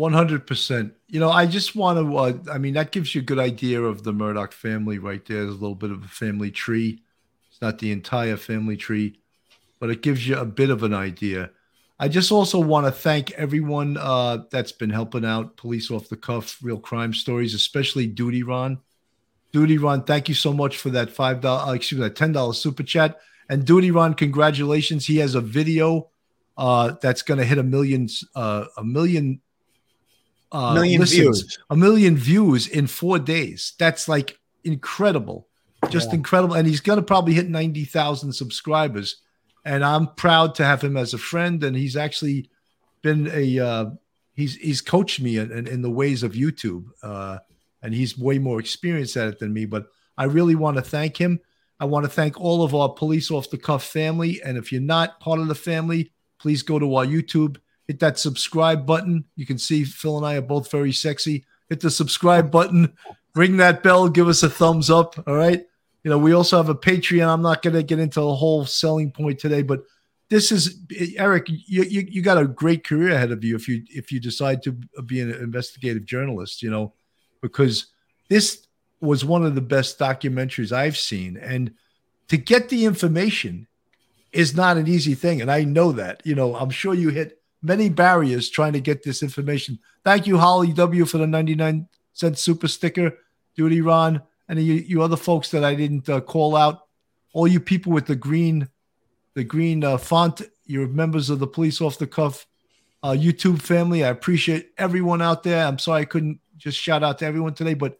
[0.00, 0.92] 100%.
[1.08, 3.82] You know, I just want to, uh, I mean, that gives you a good idea
[3.82, 5.42] of the Murdaugh family right there.
[5.42, 7.02] There's a little bit of a family tree.
[7.50, 9.20] It's not the entire family tree,
[9.78, 11.50] but it gives you a bit of an idea.
[11.98, 16.16] I just also want to thank everyone uh, that's been helping out Police Off the
[16.16, 18.78] Cuff, Real Crime Stories, especially Duty Ron.
[19.52, 22.82] Duty Ron, thank you so much for that $5, uh, excuse me, that $10 super
[22.82, 23.20] chat.
[23.50, 25.04] And Duty Ron, congratulations.
[25.04, 26.08] He has a video
[26.56, 29.42] uh, that's going to hit a million, uh, a million
[30.52, 31.58] uh, Million listens, views.
[31.70, 33.74] a million views in four days.
[33.78, 35.48] That's like incredible,
[35.90, 36.16] just Yeah.
[36.16, 36.54] incredible.
[36.54, 39.16] And he's going to probably hit 90,000 subscribers.
[39.64, 41.62] And I'm proud to have him as a friend.
[41.62, 42.50] And he's actually
[43.02, 43.86] been a, uh,
[44.34, 46.86] he's, he's coached me in, in, in the ways of YouTube.
[47.02, 47.38] Uh,
[47.82, 49.66] and he's way more experienced at it than me.
[49.66, 49.86] But
[50.18, 51.40] I really want to thank him.
[51.78, 54.42] I want to thank all of our police off the cuff family.
[54.42, 57.56] And if you're not part of the family, please go to our YouTube,
[57.90, 59.24] hit that subscribe button.
[59.34, 61.44] You can see Phil and I are both very sexy.
[61.68, 62.92] Hit the subscribe button,
[63.34, 65.16] ring that bell, give us a thumbs up.
[65.26, 65.66] All right.
[66.04, 67.26] You know, we also have a Patreon.
[67.26, 69.82] I'm not going to get into the whole selling point today, but
[70.28, 70.82] this is
[71.16, 71.48] Eric.
[71.48, 74.62] You, you you got a great career ahead of you if you if you decide
[74.62, 74.72] to
[75.04, 76.62] be an investigative journalist.
[76.62, 76.94] You know,
[77.42, 77.86] because
[78.28, 78.68] this
[79.00, 81.74] was one of the best documentaries I've seen, and
[82.28, 83.66] to get the information
[84.32, 86.22] is not an easy thing, and I know that.
[86.24, 89.78] You know, I'm sure you hit many barriers trying to get this information.
[90.04, 93.12] Thank you, Holly W, for the 99 cent super sticker.
[93.56, 96.86] Duty Ron, and you, you other folks that I didn't uh, call out.
[97.32, 98.68] All you people with the green,
[99.34, 100.42] the green uh, font.
[100.64, 102.46] You're members of the Police Off the Cuff
[103.02, 104.02] uh, YouTube family.
[104.04, 105.66] I appreciate everyone out there.
[105.66, 107.98] I'm sorry I couldn't just shout out to everyone today, but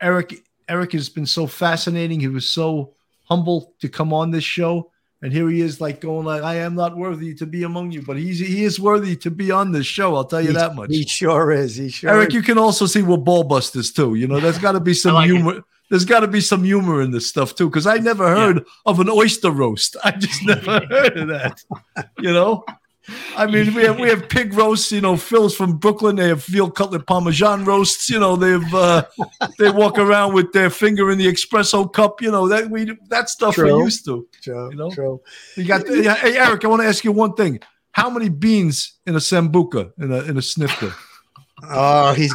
[0.00, 0.34] Eric,
[0.68, 2.20] Eric has been so fascinating.
[2.20, 2.94] He was so
[3.24, 4.91] humble to come on this show.
[5.22, 8.02] And here he is, like going like, "I am not worthy to be among you,"
[8.02, 10.16] but he's he is worthy to be on this show.
[10.16, 10.90] I'll tell you He- that much.
[10.90, 11.76] He sure is.
[11.76, 12.34] He sure Eric, is.
[12.34, 14.16] you can also see we're ball busters too.
[14.16, 15.62] You know, there's got to be some humor.
[15.90, 18.98] There's got to be some humor in this stuff too, because I never heard of
[18.98, 19.96] an oyster roast.
[20.04, 21.62] I just never heard of that.
[22.18, 22.64] You know,
[23.36, 24.92] I mean, we have we have pig roasts.
[24.92, 26.16] You know, Phil's from Brooklyn.
[26.16, 28.08] They have veal cutlet parmesan roasts.
[28.08, 29.04] You know, they've uh,
[29.58, 32.22] they walk around with their finger in the espresso cup.
[32.22, 33.76] You know that we that stuff True.
[33.78, 34.26] we're used to.
[34.42, 35.20] True, you know, true.
[35.56, 36.64] You got yeah, hey Eric.
[36.64, 37.58] I want to ask you one thing.
[37.92, 40.92] How many beans in a sambuca in a in a snifter?
[41.68, 42.32] Oh, he's.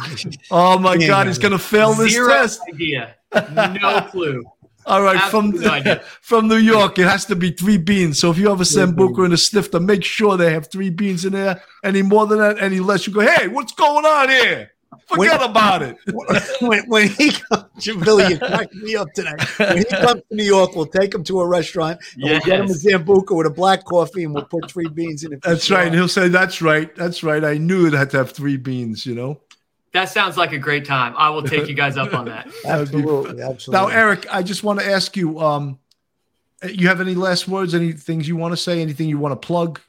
[0.50, 1.06] Oh my Yeah.
[1.08, 2.60] God, he's gonna fail this Zero test.
[2.72, 3.14] idea.
[3.34, 4.42] No clue.
[4.88, 6.00] All right, from Absolutely no idea.
[6.22, 8.18] from New York, it has to be three beans.
[8.18, 11.24] So if you have a Sambuca and a snifter, make sure they have three beans
[11.24, 11.62] in there.
[11.84, 14.72] Any more than that, any less, you go, hey, what's going on here?
[15.06, 15.96] Forget about it.
[16.60, 17.64] when, when he comes,
[18.04, 19.42] Billy, you cracked me up tonight.
[19.58, 22.60] When he comes to New York, we'll take him to a restaurant and we'll get
[22.60, 22.84] him a Yes.
[22.84, 25.42] Sambuca with a black coffee and we'll put three beans in it.
[25.42, 25.78] That's sure.
[25.78, 25.86] right.
[25.86, 26.94] And he'll say, that's right.
[26.96, 27.44] That's right.
[27.44, 29.40] I knew it had to have three beans, you know?
[29.92, 31.14] That sounds like a great time.
[31.16, 32.46] I will take you guys up on that.
[32.64, 33.72] Absolutely, absolutely.
[33.72, 35.78] Now, Eric, I just want to ask you, um,
[36.62, 39.46] you have any last words, any things you want to say, anything you want to
[39.46, 39.80] plug?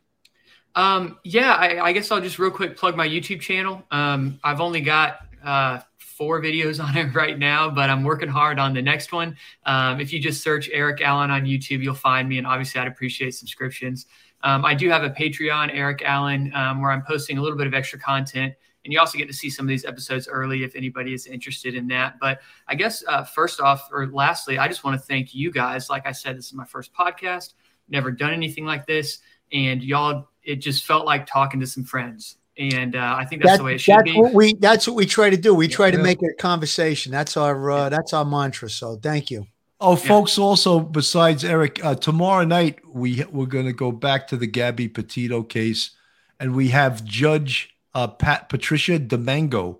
[0.75, 3.83] Um, yeah, I, I guess I'll just real quick plug my YouTube channel.
[3.91, 8.59] Um, I've only got uh, four videos on it right now, but I'm working hard
[8.59, 9.35] on the next one.
[9.65, 12.87] Um, if you just search Eric Allen on YouTube, you'll find me, and obviously, I'd
[12.87, 14.05] appreciate subscriptions.
[14.43, 17.67] Um, I do have a Patreon, Eric Allen, um, where I'm posting a little bit
[17.67, 18.53] of extra content.
[18.85, 21.75] And you also get to see some of these episodes early if anybody is interested
[21.75, 22.17] in that.
[22.19, 25.89] But I guess uh, first off, or lastly, I just want to thank you guys.
[25.89, 27.53] Like I said, this is my first podcast.
[27.89, 29.17] Never done anything like this,
[29.51, 32.37] and y'all, it just felt like talking to some friends.
[32.57, 34.17] And uh, I think that's That- the way it should that's be.
[34.19, 35.53] what we that's what we try to do.
[35.55, 36.03] We try to Yeah.
[36.03, 37.11] make it a conversation.
[37.11, 38.69] That's our uh, that's our mantra.
[38.69, 39.47] So thank you.
[39.81, 40.37] Oh, folks!
[40.37, 44.87] Also, besides Eric, uh, tomorrow night we we're going to go back to the Gabby
[44.89, 45.91] Petito case,
[46.39, 49.79] and we have Judge uh, Pat Patricia DiMango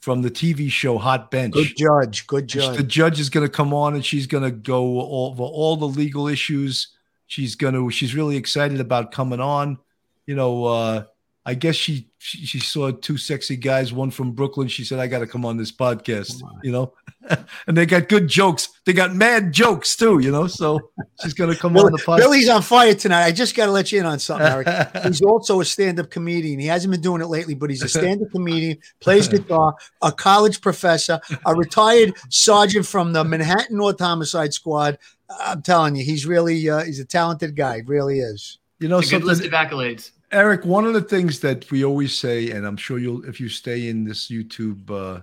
[0.00, 1.54] from the TV show Hot Bench.
[1.54, 2.26] Good judge.
[2.26, 2.76] Good judge.
[2.76, 2.92] The judge.
[2.92, 6.26] judge is going to come on and she's going to go over all the legal
[6.26, 6.88] issues.
[7.26, 7.90] She's going to.
[7.90, 9.78] She's really excited about coming on.
[10.26, 11.04] You know, uh,
[11.46, 14.68] I guess she, she she saw two sexy guys, one from Brooklyn.
[14.68, 16.92] She said, "I got to come on this podcast." You know,
[17.66, 18.68] and they got good jokes.
[18.84, 20.18] They got mad jokes too.
[20.18, 20.78] You know, so
[21.22, 22.18] she's going to come on the podcast.
[22.18, 23.24] Billy's on fire tonight.
[23.24, 24.68] I just got to let you in on something, Eric.
[25.04, 26.60] he's also a stand-up comedian.
[26.60, 30.60] He hasn't been doing it lately, but he's a stand-up comedian, plays guitar, a college
[30.60, 34.98] professor, a retired sergeant from the Manhattan North Homicide Squad.
[35.40, 37.82] I'm telling you, he's really uh, he's a talented guy.
[37.86, 38.58] Really is.
[38.78, 40.10] You know, It's a good list something- of accolades.
[40.32, 43.48] Eric, one of the things that we always say, and I'm sure you'll, if you
[43.48, 45.22] stay in this YouTube uh,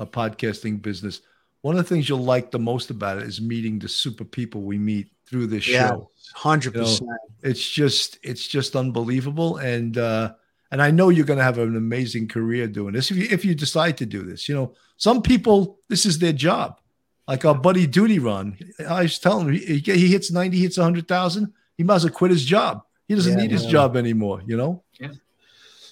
[0.00, 1.20] uh, podcasting business,
[1.60, 4.62] one of the things you'll like the most about it is meeting the super people
[4.62, 6.10] we meet through this Yeah, show.
[6.34, 7.10] hundred You know, percent.
[7.42, 10.32] it's just, it's just unbelievable, and uh,
[10.70, 13.44] and I know you're going to have an amazing career doing this if you if
[13.44, 14.48] you decide to do this.
[14.48, 16.80] You know, some people this is their job.
[17.28, 18.58] Like our buddy Duty Run,
[18.88, 21.52] I was telling him he, he hits ninety, hits hundred thousand.
[21.76, 22.82] He might as well quit his job.
[23.08, 24.42] He doesn't Yeah, need his job anymore.
[24.46, 24.84] You know.
[25.00, 25.12] Yeah.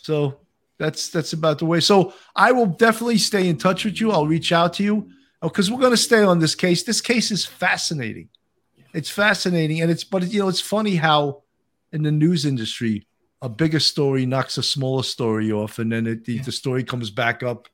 [0.03, 0.41] So
[0.79, 1.81] that's that's about the way.
[1.81, 4.13] So I will definitely stay in touch with you.
[4.13, 5.11] I'll reach out to you
[5.43, 6.83] oh, because we're going to stay on this case.
[6.83, 8.29] This case is fascinating.
[8.93, 11.43] It's fascinating, and it's but you know it's funny how
[11.93, 13.07] in the news industry
[13.43, 17.11] a bigger story knocks a smaller story off, and then it, the, the story comes
[17.11, 17.69] back up.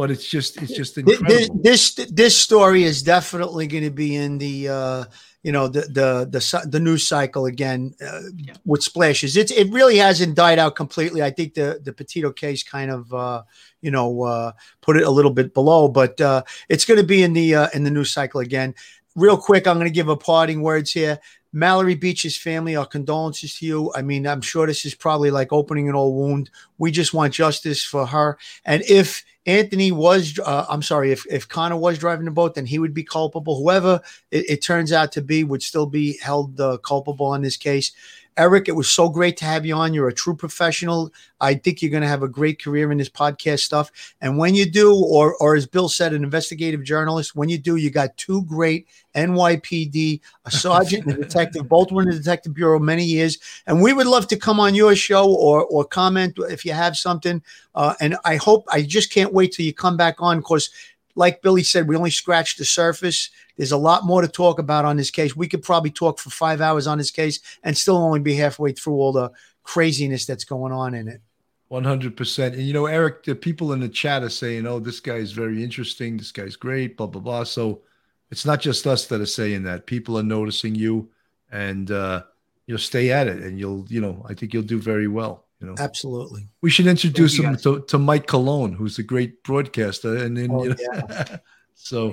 [0.00, 1.28] But it's just it's just incredible.
[1.60, 5.04] This this this story is definitely going to be in the uh,
[5.42, 8.22] you know the the the the news cycle again uh,
[8.64, 9.36] with splashes.
[9.36, 11.22] It's it really hasn't died out completely.
[11.22, 13.42] I think the the Petito case kind of uh,
[13.82, 17.22] you know uh, put it a little bit below, but uh, it's going to be
[17.22, 18.74] in the uh, in the news cycle again.
[19.16, 21.18] Real quick, I'm going to give a parting words here.
[21.52, 23.92] Mallory Beach's family, our condolences to you.
[23.94, 26.48] I mean, I'm sure this is probably like opening an old wound.
[26.78, 28.38] We just want justice for her.
[28.64, 32.66] And if Anthony was, uh, I'm sorry, if, if Connor was driving the boat, then
[32.66, 33.60] he would be culpable.
[33.60, 34.00] Whoever
[34.30, 37.90] it, it turns out to be would still be held uh, culpable in this case.
[38.36, 39.92] Eric, it was so great to have you on.
[39.92, 41.12] You're a true professional.
[41.40, 43.90] I think you're going to have a great career in this podcast stuff.
[44.20, 47.76] And when you do, or or as Bill said, an investigative journalist, when you do,
[47.76, 52.54] you got two great NYPD, a sergeant and a detective, both were in the detective
[52.54, 53.38] bureau many years.
[53.66, 56.96] And we would love to come on your show or or comment if you have
[56.96, 57.42] something.
[57.74, 60.70] Uh, and I hope I just can't wait till you come back on because
[61.14, 63.30] like Billy said, we only scratched the surface.
[63.56, 65.36] There's a lot more to talk about on this case.
[65.36, 68.72] We could probably talk for five hours on this case and still only be halfway
[68.72, 69.30] through all the
[69.62, 71.20] craziness that's going on in it.
[71.68, 72.54] One hundred percent.
[72.54, 75.30] And you know, Eric, the people in the chat are saying, "Oh, this guy is
[75.30, 76.16] very interesting.
[76.16, 77.44] This guy's great." Blah blah blah.
[77.44, 77.82] So
[78.30, 79.86] it's not just us that are saying that.
[79.86, 81.10] People are noticing you,
[81.52, 82.24] and uh,
[82.66, 85.46] you know, stay at it, and you'll, you know, I think you'll do very well.
[85.60, 86.48] You know, Absolutely.
[86.62, 90.64] we should introduce him to, to Mike Cologne, who's a great broadcaster, and then Oh,
[90.64, 91.24] you know,
[91.74, 92.12] so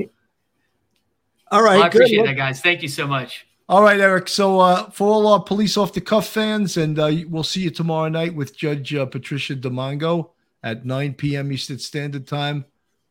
[1.51, 1.85] All right, Well, right.
[1.85, 2.01] I good.
[2.01, 2.59] appreciate that, guys.
[2.61, 3.45] Thank you so much.
[3.69, 4.27] All right, Eric.
[4.29, 7.69] So uh, for all our police off the cuff fans, and uh, we'll see you
[7.69, 10.29] tomorrow night with Judge uh, Patricia DiMango
[10.63, 11.51] at 9 p.m.
[11.51, 12.65] Eastern Standard Time.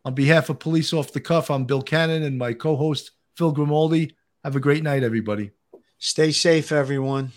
[0.04, 4.14] On behalf of Police Off the Cuff, I'm Bill Cannon and my co-host Phil Grimaldi.
[4.44, 5.50] Have a great night, everybody.
[5.98, 7.32] Stay safe, everyone.